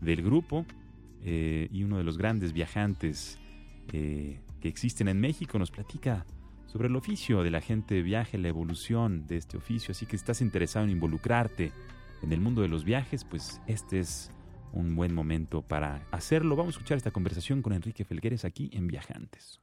[0.00, 0.64] del grupo
[1.24, 3.38] eh, y uno de los grandes viajantes
[3.88, 5.58] que existen en México.
[5.58, 6.24] Nos platica
[6.66, 9.92] sobre el oficio de la gente de viaje, la evolución de este oficio.
[9.92, 11.72] Así que estás interesado en involucrarte
[12.22, 14.30] en el mundo de los viajes, pues este es
[14.72, 16.56] un buen momento para hacerlo.
[16.56, 19.60] Vamos a escuchar esta conversación con Enrique Felgueres aquí en Viajantes.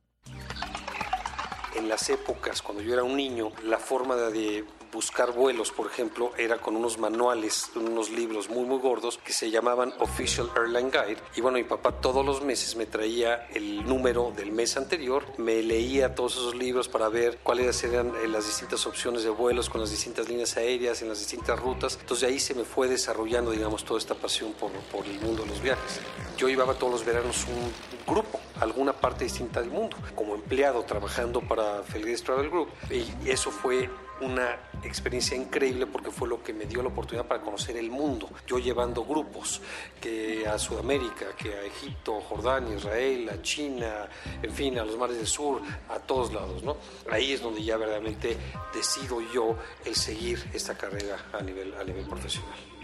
[1.86, 6.32] En las épocas, cuando yo era un niño, la forma de buscar vuelos, por ejemplo,
[6.36, 11.18] era con unos manuales, unos libros muy, muy gordos que se llamaban Official Airline Guide.
[11.36, 15.62] Y bueno, mi papá todos los meses me traía el número del mes anterior, me
[15.62, 19.82] leía todos esos libros para ver cuáles eran eh, las distintas opciones de vuelos con
[19.82, 22.00] las distintas líneas aéreas, en las distintas rutas.
[22.02, 25.44] Entonces de ahí se me fue desarrollando, digamos, toda esta pasión por, por el mundo
[25.44, 26.00] de los viajes.
[26.38, 31.42] Yo llevaba todos los veranos un grupo, alguna parte distinta del mundo, como empleado trabajando
[31.42, 32.70] para Felgueres Travel Group.
[32.90, 33.90] Y eso fue
[34.22, 38.30] una experiencia increíble porque fue lo que me dio la oportunidad para conocer el mundo.
[38.48, 39.62] Yo llevando grupos
[40.00, 44.08] que a Sudamérica, que a Egipto, Jordania, Israel, a China,
[44.42, 46.78] en fin, a los mares del sur, a todos lados, ¿no?
[47.12, 48.38] Ahí es donde ya verdaderamente
[48.74, 52.75] decido yo el seguir esta carrera a nivel, a nivel profesional.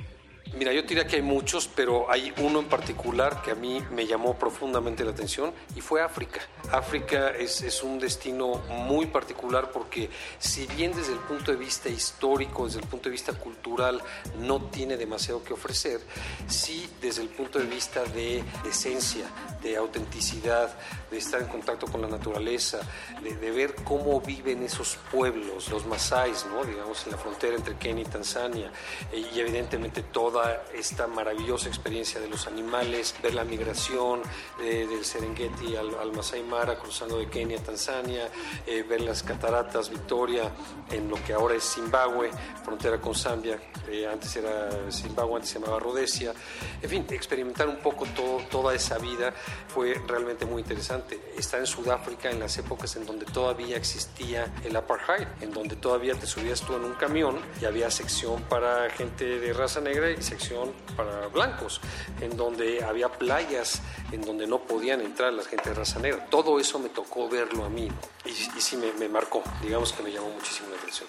[0.54, 4.06] Mira, yo diría que hay muchos, pero hay uno en particular que a mí me
[4.06, 6.42] llamó profundamente la atención y fue África.
[6.72, 10.10] África es, es, un destino muy particular porque
[10.40, 14.02] si bien desde el punto de vista histórico, desde el punto de vista cultural,
[14.40, 16.02] no tiene demasiado que ofrecer,
[16.48, 19.26] sí desde el punto de vista de, de esencia,
[19.64, 20.78] de autenticidad,
[21.12, 22.80] de estar en contacto con la naturaleza,
[23.22, 28.08] de, ver cómo viven esos pueblos, los masáis, digamos, en la frontera entre Kenia y
[28.08, 28.72] Tanzania,
[29.12, 34.22] y evidentemente toda esta maravillosa experiencia de los animales, ver la migración
[34.62, 38.30] eh, del Serengeti al, al, Masai Mara cruzando de Kenia a Tanzania,
[38.66, 40.50] eh, ver las cataratas Victoria
[40.90, 42.32] en lo que ahora es Zimbabue,
[42.64, 46.34] frontera con Zambia, eh, antes era Zimbabue, antes se llamaba Rhodesia,
[46.82, 48.06] en fin, experimentar un poco
[48.50, 49.34] toda esa vida
[49.68, 51.01] fue realmente muy interesante.
[51.38, 56.16] Estar en Sudáfrica en las épocas en donde todavía existía el apartheid, en donde todavía
[56.16, 60.22] te subías tú en un camión y había sección para gente de raza negra y
[60.22, 61.82] sección para blancos,
[62.22, 66.26] en donde había playas en donde no podían entrar la gente de raza negra.
[66.30, 67.90] Todo eso me tocó verlo a mí
[68.26, 71.08] y, y sí me, me marcó, digamos que me llamó muchísimo la atención.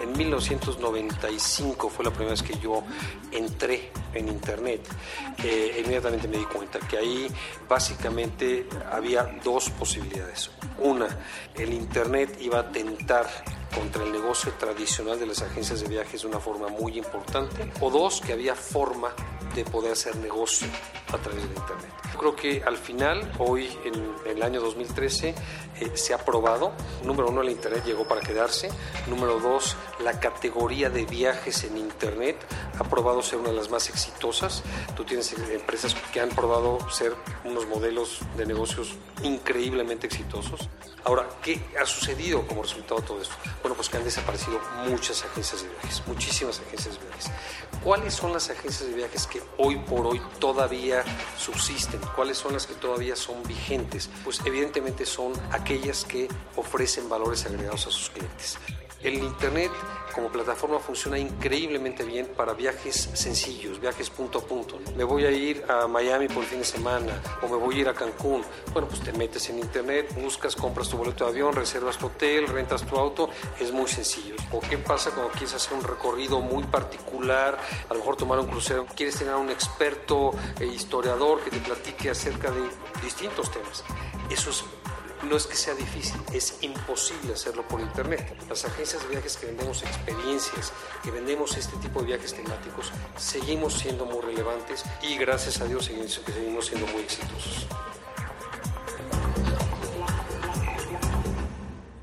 [0.00, 2.82] En 1995 fue la primera vez que yo
[3.30, 4.80] entré en Internet.
[5.44, 7.30] Eh, inmediatamente me di cuenta que ahí
[7.80, 10.50] básicamente había dos posibilidades.
[10.80, 11.08] Una,
[11.54, 13.26] el Internet iba a tentar
[13.74, 17.70] contra el negocio tradicional de las agencias de viajes de una forma muy importante.
[17.80, 19.14] O dos, que había forma
[19.54, 20.68] de poder hacer negocio
[21.12, 21.90] a través de Internet.
[22.18, 25.34] Creo que al final, hoy en, el año 2013,
[25.80, 26.72] eh, se ha probado.
[27.04, 28.68] Número uno, el Internet llegó para quedarse.
[29.08, 32.36] Número dos, la categoría de viajes en Internet
[32.78, 34.62] ha probado ser una de las más exitosas.
[34.96, 40.68] Tú tienes empresas que han probado ser unos modelos de negocios increíblemente exitosos.
[41.04, 43.34] Ahora, ¿qué ha sucedido como resultado de todo esto?
[43.62, 47.30] Bueno, pues que han desaparecido muchas agencias de viajes, muchísimas agencias de viajes.
[47.84, 51.04] ¿Cuáles son las agencias de viajes que hoy por hoy todavía
[51.36, 52.00] subsisten?
[52.16, 54.08] ¿Cuáles son las que todavía son vigentes?
[54.24, 58.58] Pues evidentemente son aquellas que ofrecen valores agregados a sus clientes.
[59.02, 59.72] El Internet
[60.14, 64.78] como plataforma funciona increíblemente bien para viajes sencillos, viajes punto a punto.
[64.96, 67.80] Me voy a ir a Miami por el fin de semana o me voy a
[67.80, 68.42] ir a Cancún.
[68.72, 72.46] Bueno, pues te metes en Internet, buscas, compras tu boleto de avión, reservas tu hotel,
[72.48, 73.30] rentas tu auto.
[73.58, 74.34] Es muy sencillo.
[74.52, 77.58] ¿O qué pasa cuando quieres hacer un recorrido muy particular?
[77.88, 78.86] A lo mejor tomar un crucero.
[78.94, 82.62] Quieres tener a un experto eh, historiador que te platique acerca de
[83.02, 83.84] distintos temas.
[84.28, 84.64] Eso es
[85.28, 88.34] no es que sea difícil, es imposible hacerlo por internet.
[88.48, 93.74] Las agencias de viajes que vendemos experiencias, que vendemos este tipo de viajes temáticos, seguimos
[93.74, 97.66] siendo muy relevantes y gracias a Dios seguimos siendo muy exitosos.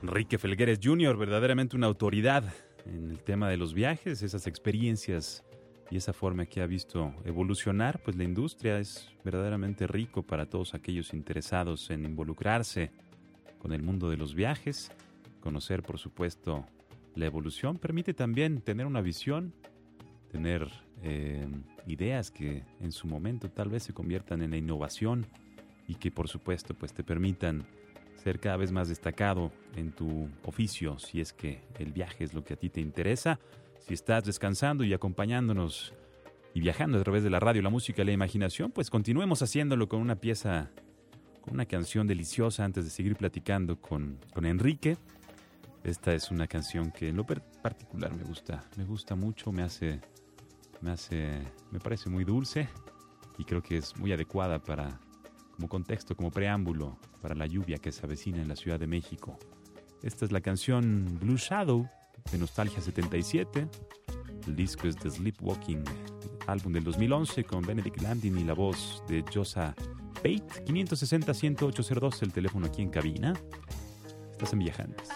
[0.04, 2.44] Enrique Felgueres Jr., verdaderamente una autoridad
[2.86, 5.44] en el tema de los viajes, esas experiencias
[5.90, 10.74] y esa forma que ha visto evolucionar, pues la industria es verdaderamente rico para todos
[10.74, 12.92] aquellos interesados en involucrarse
[13.68, 14.94] con el mundo de los viajes.
[15.42, 16.66] Conocer, por supuesto,
[17.16, 19.54] la evolución permite también tener una visión,
[20.32, 20.70] tener
[21.04, 21.46] eh,
[21.86, 25.28] ideas que en su momento tal vez se conviertan en la innovación
[25.86, 27.66] y que por supuesto pues te permitan
[28.16, 32.46] ser cada vez más destacado en tu oficio si es que el viaje es lo
[32.46, 33.38] que a ti te interesa.
[33.80, 35.94] Si estás descansando y acompañándonos
[36.54, 39.90] y viajando a través de la radio, la música y la imaginación, pues continuemos haciéndolo
[39.90, 40.72] con una pieza
[41.52, 44.98] una canción deliciosa antes de seguir platicando con, con Enrique.
[45.84, 50.02] Esta es una canción que en lo particular me gusta, me gusta mucho, me hace,
[50.82, 51.42] me hace,
[51.72, 52.68] me parece muy dulce
[53.38, 55.00] y creo que es muy adecuada para,
[55.56, 59.38] como contexto, como preámbulo para la lluvia que se avecina en la Ciudad de México.
[60.04, 61.88] Esta es la canción Blue Shadow
[62.32, 63.68] de Nostalgia 77.
[64.48, 65.84] El disco es The Sleepwalking,
[66.48, 69.76] álbum del 2011 con Benedict Landin y la voz de Josa
[70.28, 73.34] Pate 560 10802 el teléfono aquí en cabina.
[74.34, 75.08] Estás en Viajantes.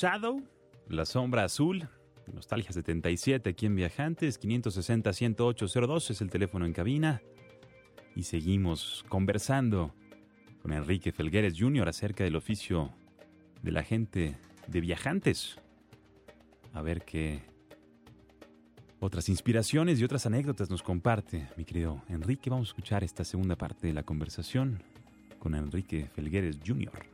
[0.00, 0.42] Shadow,
[0.88, 1.86] La Sombra Azul,
[2.32, 7.20] Nostalgia 77 aquí en Viajantes, 560-10802 es el teléfono en cabina.
[8.16, 9.94] Y seguimos conversando
[10.62, 11.86] con Enrique Felgueres Jr.
[11.86, 12.94] acerca del oficio
[13.60, 14.38] de la gente
[14.68, 15.58] de viajantes.
[16.72, 17.42] A ver qué
[19.00, 22.48] otras inspiraciones y otras anécdotas nos comparte mi querido Enrique.
[22.48, 24.82] Vamos a escuchar esta segunda parte de la conversación
[25.38, 27.09] con Enrique Felgueres Jr.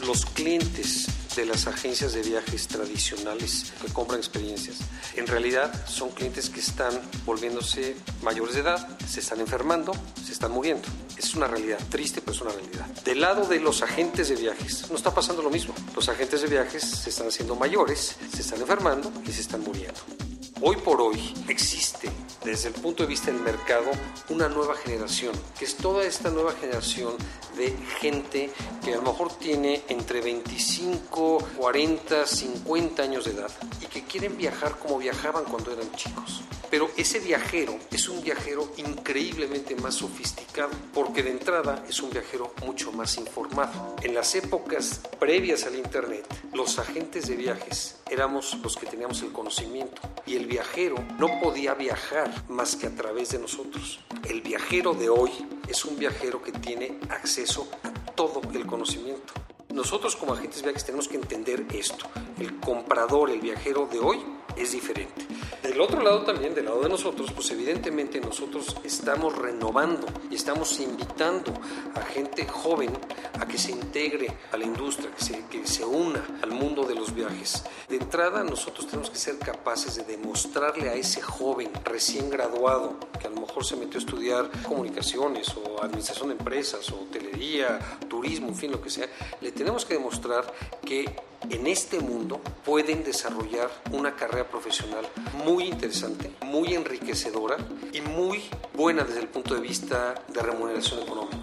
[0.00, 4.78] Los clientes de las agencias de viajes tradicionales que compran experiencias,
[5.14, 6.92] en realidad son clientes que están
[7.24, 9.92] volviéndose mayores de edad, se están enfermando,
[10.24, 10.88] se están muriendo.
[11.16, 12.86] Es una realidad triste, pero es una realidad.
[13.04, 15.74] Del lado de los agentes de viajes, no está pasando lo mismo.
[15.94, 20.00] Los agentes de viajes se están haciendo mayores, se están enfermando y se están muriendo.
[20.66, 22.10] Hoy por hoy existe
[22.42, 23.90] desde el punto de vista del mercado
[24.30, 27.12] una nueva generación, que es toda esta nueva generación
[27.54, 28.50] de gente
[28.82, 33.50] que a lo mejor tiene entre 25, 40, 50 años de edad
[33.82, 36.40] y que quieren viajar como viajaban cuando eran chicos.
[36.74, 42.52] Pero ese viajero es un viajero increíblemente más sofisticado, porque de entrada es un viajero
[42.66, 43.94] mucho más informado.
[44.02, 49.30] En las épocas previas al Internet, los agentes de viajes éramos los que teníamos el
[49.30, 54.00] conocimiento y el viajero no podía viajar más que a través de nosotros.
[54.28, 55.30] El viajero de hoy
[55.68, 59.32] es un viajero que tiene acceso a todo el conocimiento.
[59.72, 62.08] Nosotros como agentes de viajes tenemos que entender esto.
[62.36, 64.18] El comprador, el viajero de hoy
[64.56, 65.26] es diferente.
[65.62, 70.78] Del otro lado también, del lado de nosotros, pues evidentemente nosotros estamos renovando y estamos
[70.78, 71.54] invitando
[71.94, 72.90] a gente joven
[73.40, 76.94] a que se integre a la industria, que se, que se una al mundo de
[76.94, 77.64] los viajes.
[77.88, 83.26] De entrada, nosotros tenemos que ser capaces de demostrarle a ese joven recién graduado, que
[83.26, 87.78] a lo mejor se metió a estudiar comunicaciones o administración de empresas o hotelería,
[88.08, 89.08] turismo, en fin, lo que sea,
[89.40, 90.52] le tenemos que demostrar
[90.84, 91.14] que
[91.50, 95.06] en este mundo pueden desarrollar una carrera profesional
[95.44, 97.56] muy interesante, muy enriquecedora
[97.92, 98.42] y muy
[98.74, 101.36] buena desde el punto de vista de remuneración económica.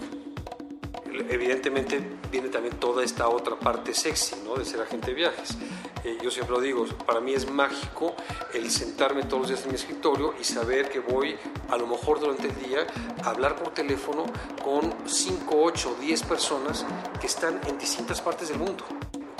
[1.28, 2.00] Evidentemente
[2.30, 4.56] viene también toda esta otra parte sexy, ¿no?
[4.56, 5.56] De ser agente de viajes.
[6.04, 8.14] Eh, yo siempre lo digo, para mí es mágico
[8.54, 11.36] el sentarme todos los días en mi escritorio y saber que voy
[11.70, 12.86] a lo mejor durante el día
[13.22, 14.24] a hablar por teléfono
[14.64, 16.84] con 5, 8, 10 personas
[17.20, 18.84] que están en distintas partes del mundo.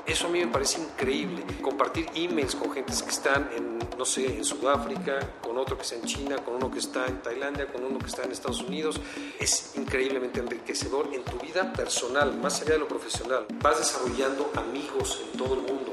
[0.05, 1.45] Eso a mí me parece increíble.
[1.63, 5.95] Compartir emails con gentes que están en, no sé, en Sudáfrica, con otro que está
[5.95, 9.01] en China, con uno que está en Tailandia, con uno que está en Estados Unidos,
[9.39, 13.47] es increíblemente enriquecedor en tu vida personal, más allá de lo profesional.
[13.63, 15.93] Vas desarrollando amigos en todo el mundo.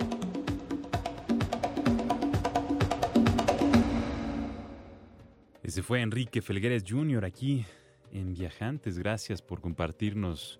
[5.61, 7.25] Ese fue Enrique Felgueres Jr.
[7.25, 7.63] aquí
[8.11, 8.97] en Viajantes.
[8.97, 10.59] Gracias por compartirnos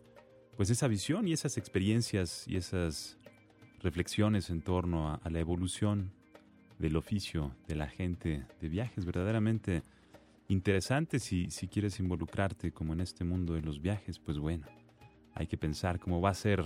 [0.56, 3.18] pues esa visión y esas experiencias y esas
[3.82, 6.12] reflexiones en torno a, la evolución
[6.78, 9.84] del oficio de la gente de viajes, verdaderamente
[10.48, 11.20] interesante.
[11.20, 14.66] Si, si quieres involucrarte como en este mundo de los viajes, pues bueno,
[15.34, 16.66] hay que pensar cómo va a ser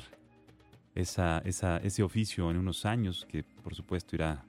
[0.95, 4.45] esa, ese oficio en unos años que por supuesto irá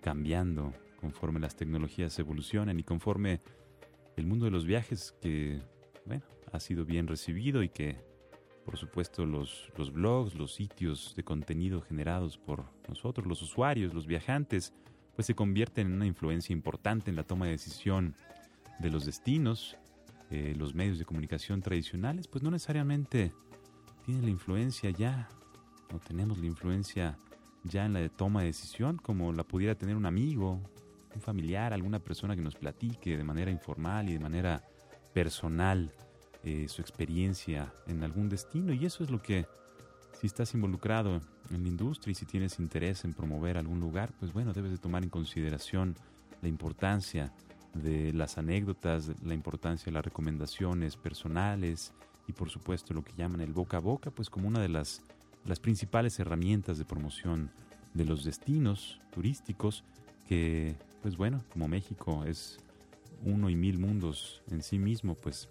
[0.00, 3.40] cambiando conforme las tecnologías evolucionan y conforme
[4.16, 5.60] el mundo de los viajes que,
[6.06, 7.96] bueno, ha sido bien recibido y que
[8.66, 14.06] por supuesto los, los blogs, los sitios de contenido generados por nosotros, los usuarios, los
[14.06, 14.74] viajantes,
[15.14, 18.16] pues se convierten en una influencia importante en la toma de decisión
[18.80, 19.76] de los destinos.
[20.30, 23.32] Eh, los medios de comunicación tradicionales, pues no necesariamente
[24.04, 25.28] tienen la influencia ya,
[25.94, 27.16] o tenemos la influencia
[27.62, 30.60] ya en la toma de decisión, como la pudiera tener un amigo,
[31.14, 34.64] un familiar, alguna persona que nos platique de manera informal y de manera
[35.14, 35.92] personal
[36.48, 39.46] eh, su experiencia en algún destino y eso es lo que
[40.12, 41.20] si estás involucrado
[41.50, 44.78] en la industria y si tienes interés en promover algún lugar, pues bueno, debes de
[44.78, 45.96] tomar en consideración
[46.42, 47.32] la importancia
[47.74, 51.92] de las anécdotas, la importancia de las recomendaciones personales
[52.28, 55.02] y por supuesto lo que llaman el boca a boca, pues como una de las,
[55.46, 57.50] las principales herramientas de promoción
[57.92, 59.82] de los destinos turísticos
[60.28, 62.60] que, pues bueno, como México es
[63.24, 65.48] uno y mil mundos en sí mismo, pues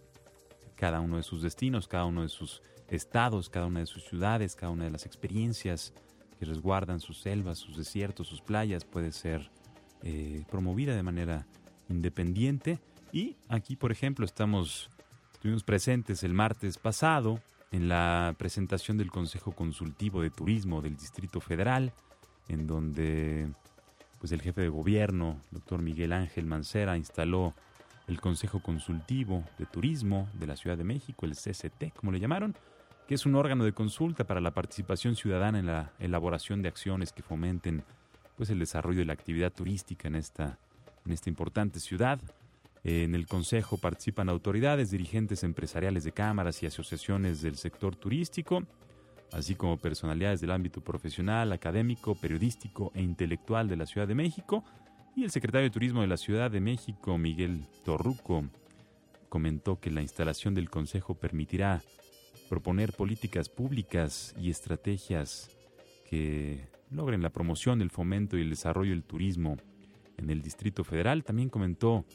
[0.76, 4.56] cada uno de sus destinos, cada uno de sus estados, cada una de sus ciudades,
[4.56, 5.94] cada una de las experiencias
[6.40, 9.50] que resguardan sus selvas, sus desiertos, sus playas, puede ser
[10.04, 11.48] eh, promovida de manera
[11.90, 12.80] independiente.
[13.12, 14.90] Y aquí, por ejemplo, estamos,
[15.34, 21.40] estuvimos presentes el martes pasado en la presentación del Consejo Consultivo de Turismo del Distrito
[21.40, 21.94] Federal,
[22.48, 23.50] en donde
[24.20, 27.54] pues el jefe de gobierno, doctor Miguel Ángel Mancera, instaló
[28.08, 32.56] el Consejo Consultivo de Turismo de la Ciudad de México, el CCT, como le llamaron,
[33.08, 37.12] que es un órgano de consulta para la participación ciudadana en la elaboración de acciones
[37.12, 37.84] que fomenten
[38.36, 40.58] pues, el desarrollo de la actividad turística en esta,
[41.06, 42.20] en esta importante ciudad.
[42.84, 48.64] En el Consejo participan autoridades, dirigentes empresariales de cámaras y asociaciones del sector turístico,
[49.32, 54.64] así como personalidades del ámbito profesional, académico, periodístico e intelectual de la Ciudad de México,
[55.16, 58.44] y el secretario de Turismo de la Ciudad de México, Miguel Torruco,
[59.30, 61.82] comentó que la instalación del Consejo permitirá
[62.50, 65.50] proponer políticas públicas y estrategias
[66.10, 69.58] que logren la promoción, el fomento y el desarrollo del turismo
[70.18, 71.24] en el Distrito Federal.
[71.24, 72.06] También comentó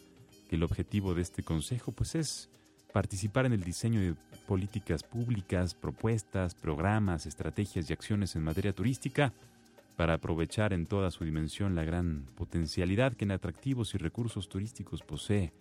[0.49, 2.51] que el objetivo de este consejo pues es
[2.93, 4.15] participar en el diseño de
[4.47, 9.33] políticas públicas, propuestas, programas, estrategias y acciones en materia turística
[10.01, 15.03] para aprovechar en toda su dimensión la gran potencialidad que en atractivos y recursos turísticos
[15.03, 15.53] posee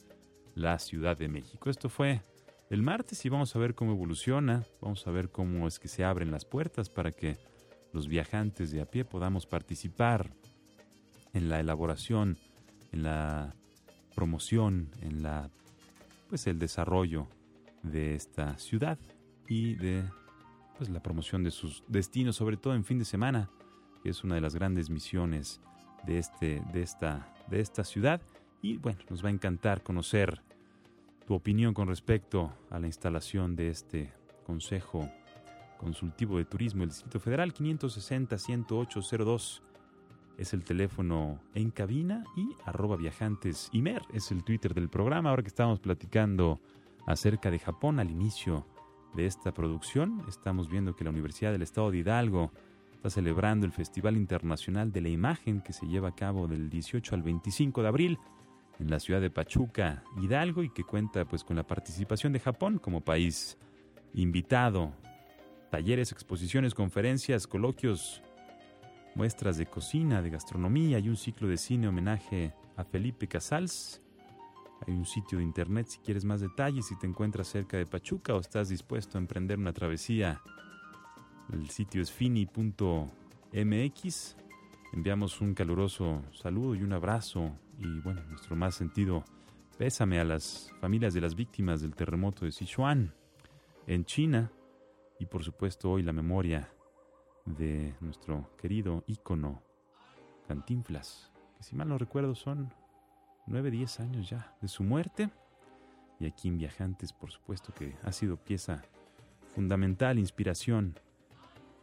[0.55, 1.69] la Ciudad de México.
[1.69, 2.21] Esto fue
[2.69, 6.05] el martes y vamos a ver cómo evoluciona, vamos a ver cómo es que se
[6.05, 7.37] abren las puertas para que
[7.91, 10.31] los viajantes de a pie podamos participar
[11.33, 12.37] en la elaboración,
[12.93, 13.53] en la
[14.15, 15.49] promoción, en la
[16.29, 17.27] pues el desarrollo
[17.83, 18.97] de esta ciudad
[19.49, 20.05] y de
[20.77, 23.49] pues la promoción de sus destinos, sobre todo en fin de semana,
[24.01, 25.61] que es una de las grandes misiones
[26.05, 28.21] de este de esta de esta ciudad.
[28.61, 30.41] Y bueno, nos va a encantar conocer
[31.25, 34.13] tu opinión con respecto a la instalación de este
[34.45, 35.09] Consejo
[35.77, 39.63] Consultivo de Turismo del Distrito Federal 560 10802
[40.39, 45.29] es el teléfono en cabina y arroba viajantes Imer es el Twitter del programa.
[45.29, 46.61] Ahora que estamos platicando
[47.05, 48.65] acerca de Japón al inicio
[49.15, 52.53] de esta producción, estamos viendo que la Universidad del Estado de Hidalgo
[52.99, 57.15] está celebrando el Festival Internacional de la Imagen que se lleva a cabo del 18
[57.15, 58.19] al 25 de abril
[58.77, 62.77] en la ciudad de Pachuca, Hidalgo, y que cuenta pues con la participación de Japón
[62.77, 63.57] como país
[64.13, 64.91] invitado.
[65.71, 68.21] Talleres, exposiciones, conferencias, coloquios,
[69.15, 74.01] muestras de cocina, de gastronomía y un ciclo de cine homenaje a Felipe Casals.
[74.85, 78.35] Hay un sitio de internet si quieres más detalles, si te encuentras cerca de Pachuca
[78.35, 80.41] o estás dispuesto a emprender una travesía.
[81.51, 83.07] El sitio es fini.mx.
[84.93, 89.23] Enviamos un caluroso saludo y un abrazo y bueno, nuestro más sentido
[89.77, 93.13] pésame a las familias de las víctimas del terremoto de Sichuan
[93.87, 94.51] en China
[95.19, 96.69] y por supuesto hoy la memoria
[97.45, 99.63] de nuestro querido ícono
[100.47, 102.73] Cantinflas, que si mal no recuerdo son
[103.47, 105.29] 9, 10 años ya de su muerte.
[106.19, 108.83] Y aquí en Viajantes, por supuesto que ha sido pieza
[109.55, 110.99] fundamental, inspiración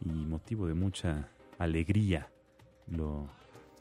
[0.03, 2.29] y motivo de mucha alegría.
[2.87, 3.27] Lo,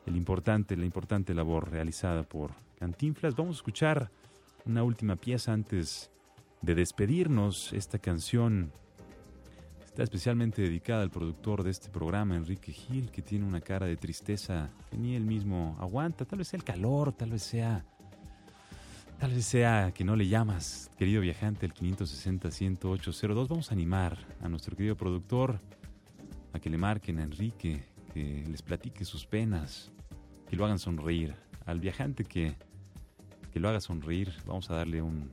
[0.07, 3.35] el importante, la importante labor realizada por Cantinflas.
[3.37, 4.11] Vamos a escuchar
[4.64, 6.11] una última pieza antes
[6.62, 7.73] de despedirnos.
[7.73, 8.73] Esta canción
[9.97, 13.97] Está especialmente dedicada al productor de este programa, Enrique Gil, que tiene una cara de
[13.97, 16.27] tristeza que ni él mismo aguanta.
[16.27, 17.83] Tal vez sea el calor, tal vez sea.
[19.19, 23.49] Tal vez sea que no le llamas, querido viajante, el 560-10802.
[23.49, 25.61] Vamos a animar a nuestro querido productor
[26.61, 29.92] que le marquen a Enrique, que les platique sus penas,
[30.48, 31.34] que lo hagan sonreír.
[31.64, 32.54] Al viajante que,
[33.52, 35.30] que lo haga sonreír, vamos a darle un,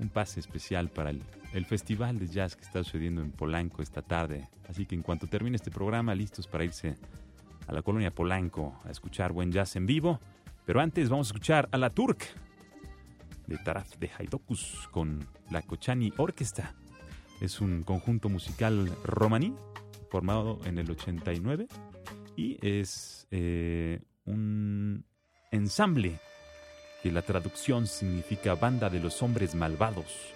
[0.00, 1.22] un pase especial para el,
[1.66, 4.48] festival de jazz que está sucediendo en Polanco esta tarde.
[4.68, 6.96] Así que en cuanto termine este programa, listos para irse
[7.66, 10.20] a la colonia Polanco a escuchar buen jazz en vivo.
[10.64, 12.24] Pero antes vamos a escuchar a la Turk
[13.46, 16.74] de Taraf de Haidokus con la Kochani Orquesta.
[17.40, 19.54] Es un conjunto musical romaní
[20.10, 21.68] formado en el 89
[22.36, 25.04] y es eh, un
[25.50, 26.18] ensamble
[27.02, 30.34] que la traducción significa banda de los hombres malvados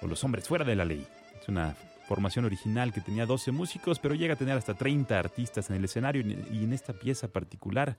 [0.00, 1.06] o los hombres fuera de la ley.
[1.40, 1.76] Es una
[2.08, 5.84] formación original que tenía 12 músicos, pero llega a tener hasta 30 artistas en el
[5.84, 7.98] escenario y en esta pieza particular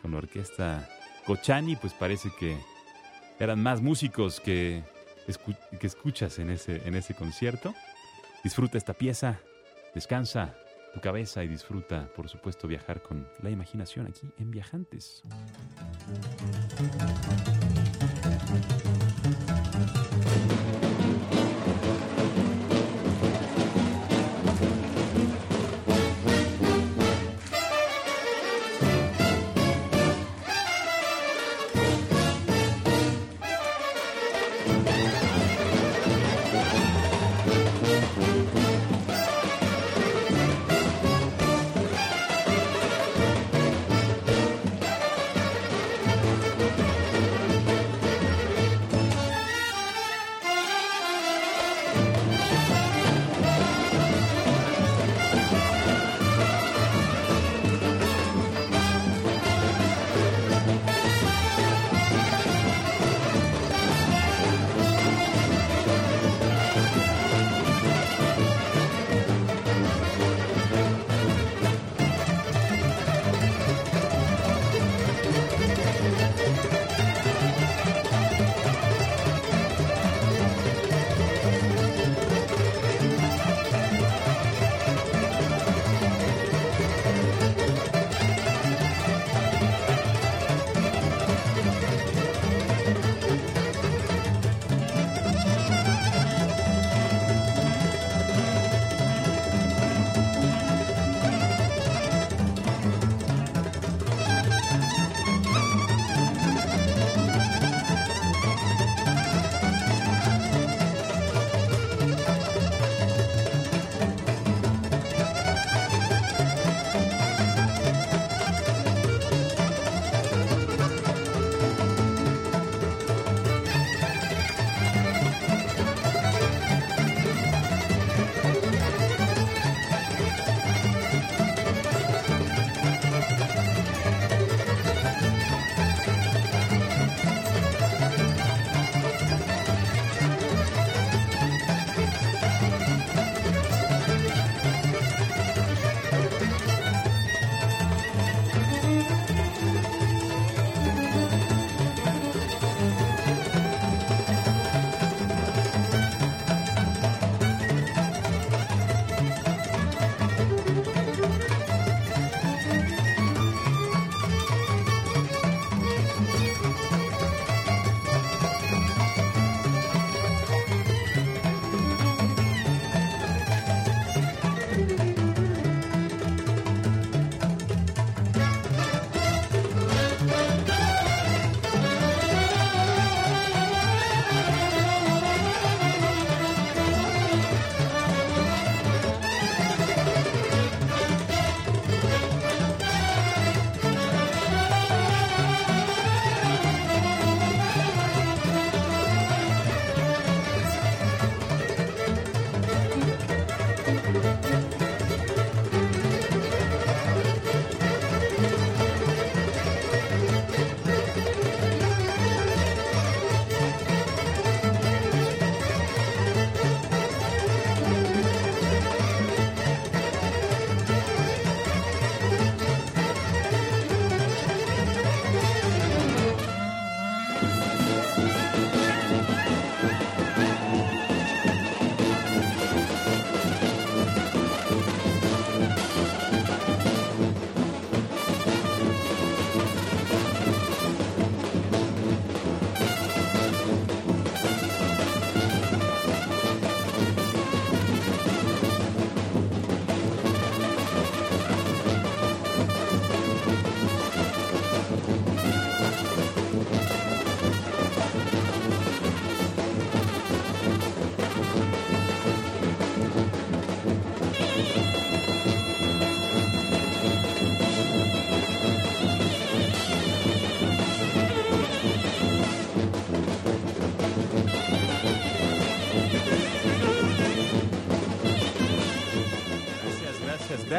[0.00, 0.88] con la orquesta
[1.26, 2.56] Cochani, pues parece que
[3.38, 4.82] eran más músicos que,
[5.78, 7.74] que escuchas en ese, en ese concierto.
[8.42, 9.40] Disfruta esta pieza,
[9.94, 10.54] descansa
[10.92, 15.22] tu cabeza y disfruta, por supuesto, viajar con la imaginación aquí en Viajantes.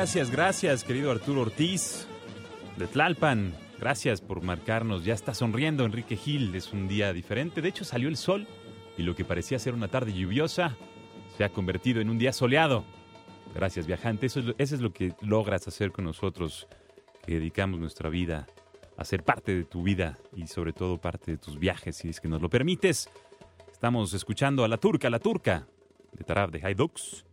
[0.02, 2.08] Gracias, gracias, querido Arturo Ortiz
[2.76, 3.54] de Tlalpan.
[3.80, 5.06] Gracias por marcarnos.
[5.06, 6.56] Ya está sonriendo Enrique Gil.
[6.56, 7.62] Es un día diferente.
[7.62, 8.48] De hecho, salió el sol
[8.98, 10.76] y lo que parecía ser una tarde lluviosa
[11.38, 12.84] se ha convertido en un día soleado.
[13.54, 14.26] Gracias, viajante.
[14.26, 16.68] Eso es, lo que logras hacer con nosotros,
[17.24, 18.48] que dedicamos nuestra vida
[18.98, 22.20] a ser parte de tu vida y sobre todo parte de tus viajes, si es
[22.20, 23.08] que nos lo permites.
[23.72, 25.68] Estamos escuchando a La Turca, La Turca,
[26.12, 27.24] de Tarab de Haidux,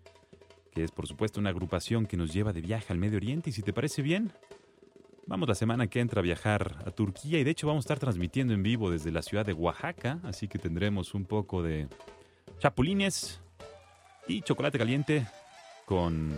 [0.82, 3.62] es por supuesto una agrupación que nos lleva de viaje al Medio Oriente y si
[3.62, 4.32] te parece bien,
[5.28, 7.98] Vamos la semana que entra a viajar a Turquía y de hecho vamos a estar
[7.98, 11.86] transmitiendo en vivo desde la ciudad de Oaxaca, así que tendremos un poco de
[12.60, 13.38] chapulines
[14.26, 15.26] y chocolate caliente
[15.84, 16.32] con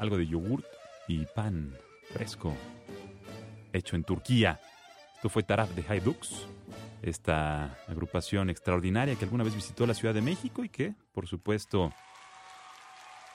[0.00, 0.64] algo de yogurt
[1.06, 1.72] y pan
[2.12, 2.52] fresco
[3.72, 4.58] hecho en Turquía.
[5.14, 6.48] Esto fue Taraf de Haidux,
[7.02, 11.92] esta agrupación extraordinaria que alguna vez visitó la Ciudad de México y que, por supuesto,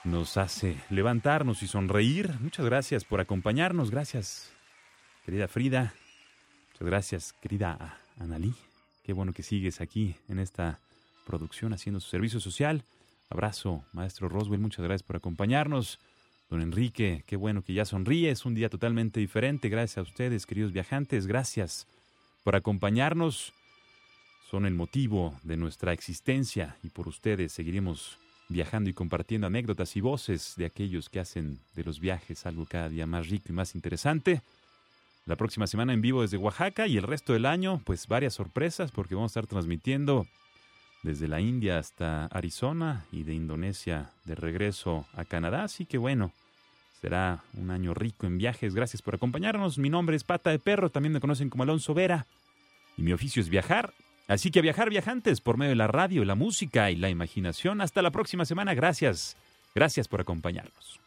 [0.06, 2.30] nos hace levantarnos y sonreír.
[2.40, 4.52] Muchas gracias por acompañarnos, gracias
[5.24, 5.94] querida Frida.
[6.70, 8.54] Muchas gracias, querida Analí.
[9.02, 10.78] Qué bueno que sigues aquí en esta
[11.26, 12.84] producción haciendo su servicio social.
[13.30, 15.98] Abrazo, maestro Roswell, muchas gracias por acompañarnos.
[16.48, 19.68] Don Enrique, qué bueno que ya sonríe, es un día totalmente diferente.
[19.68, 21.88] Gracias a ustedes, queridos viajantes, gracias
[22.44, 23.52] por acompañarnos.
[24.48, 30.00] Son el motivo de nuestra existencia y por ustedes seguiremos viajando y compartiendo anécdotas y
[30.00, 33.74] voces de aquellos que hacen de los viajes algo cada día más rico y más
[33.74, 34.42] interesante.
[35.26, 38.92] La próxima semana en vivo desde Oaxaca y el resto del año, pues varias sorpresas
[38.92, 40.26] porque vamos a estar transmitiendo
[41.02, 45.64] desde la India hasta Arizona y de Indonesia de regreso a Canadá.
[45.64, 46.32] Así que bueno,
[47.00, 48.74] será un año rico en viajes.
[48.74, 49.78] Gracias por acompañarnos.
[49.78, 52.26] Mi nombre es Pata de Perro, también me conocen como Alonso Vera
[52.96, 53.92] y mi oficio es viajar.
[54.28, 57.80] Así que a viajar viajantes por medio de la radio, la música y la imaginación.
[57.80, 58.74] Hasta la próxima semana.
[58.74, 59.36] Gracias.
[59.74, 61.00] Gracias por acompañarnos.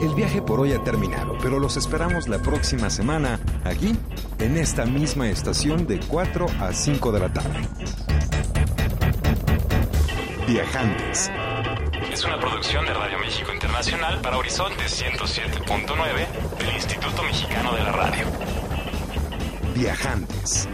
[0.00, 3.96] El viaje por hoy ha terminado, pero los esperamos la próxima semana aquí,
[4.38, 7.68] en esta misma estación de 4 a 5 de la tarde.
[10.46, 11.30] Viajantes.
[12.12, 17.92] Es una producción de Radio México Internacional para Horizonte 107.9 del Instituto Mexicano de la
[17.92, 18.65] Radio.
[19.76, 20.66] Viajantes.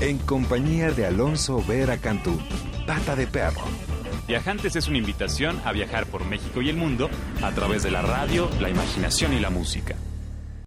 [0.00, 2.40] En compañía de Alonso Vera Cantú,
[2.86, 3.60] pata de perro.
[4.26, 7.10] Viajantes es una invitación a viajar por México y el mundo
[7.42, 9.96] a través de la radio, la imaginación y la música.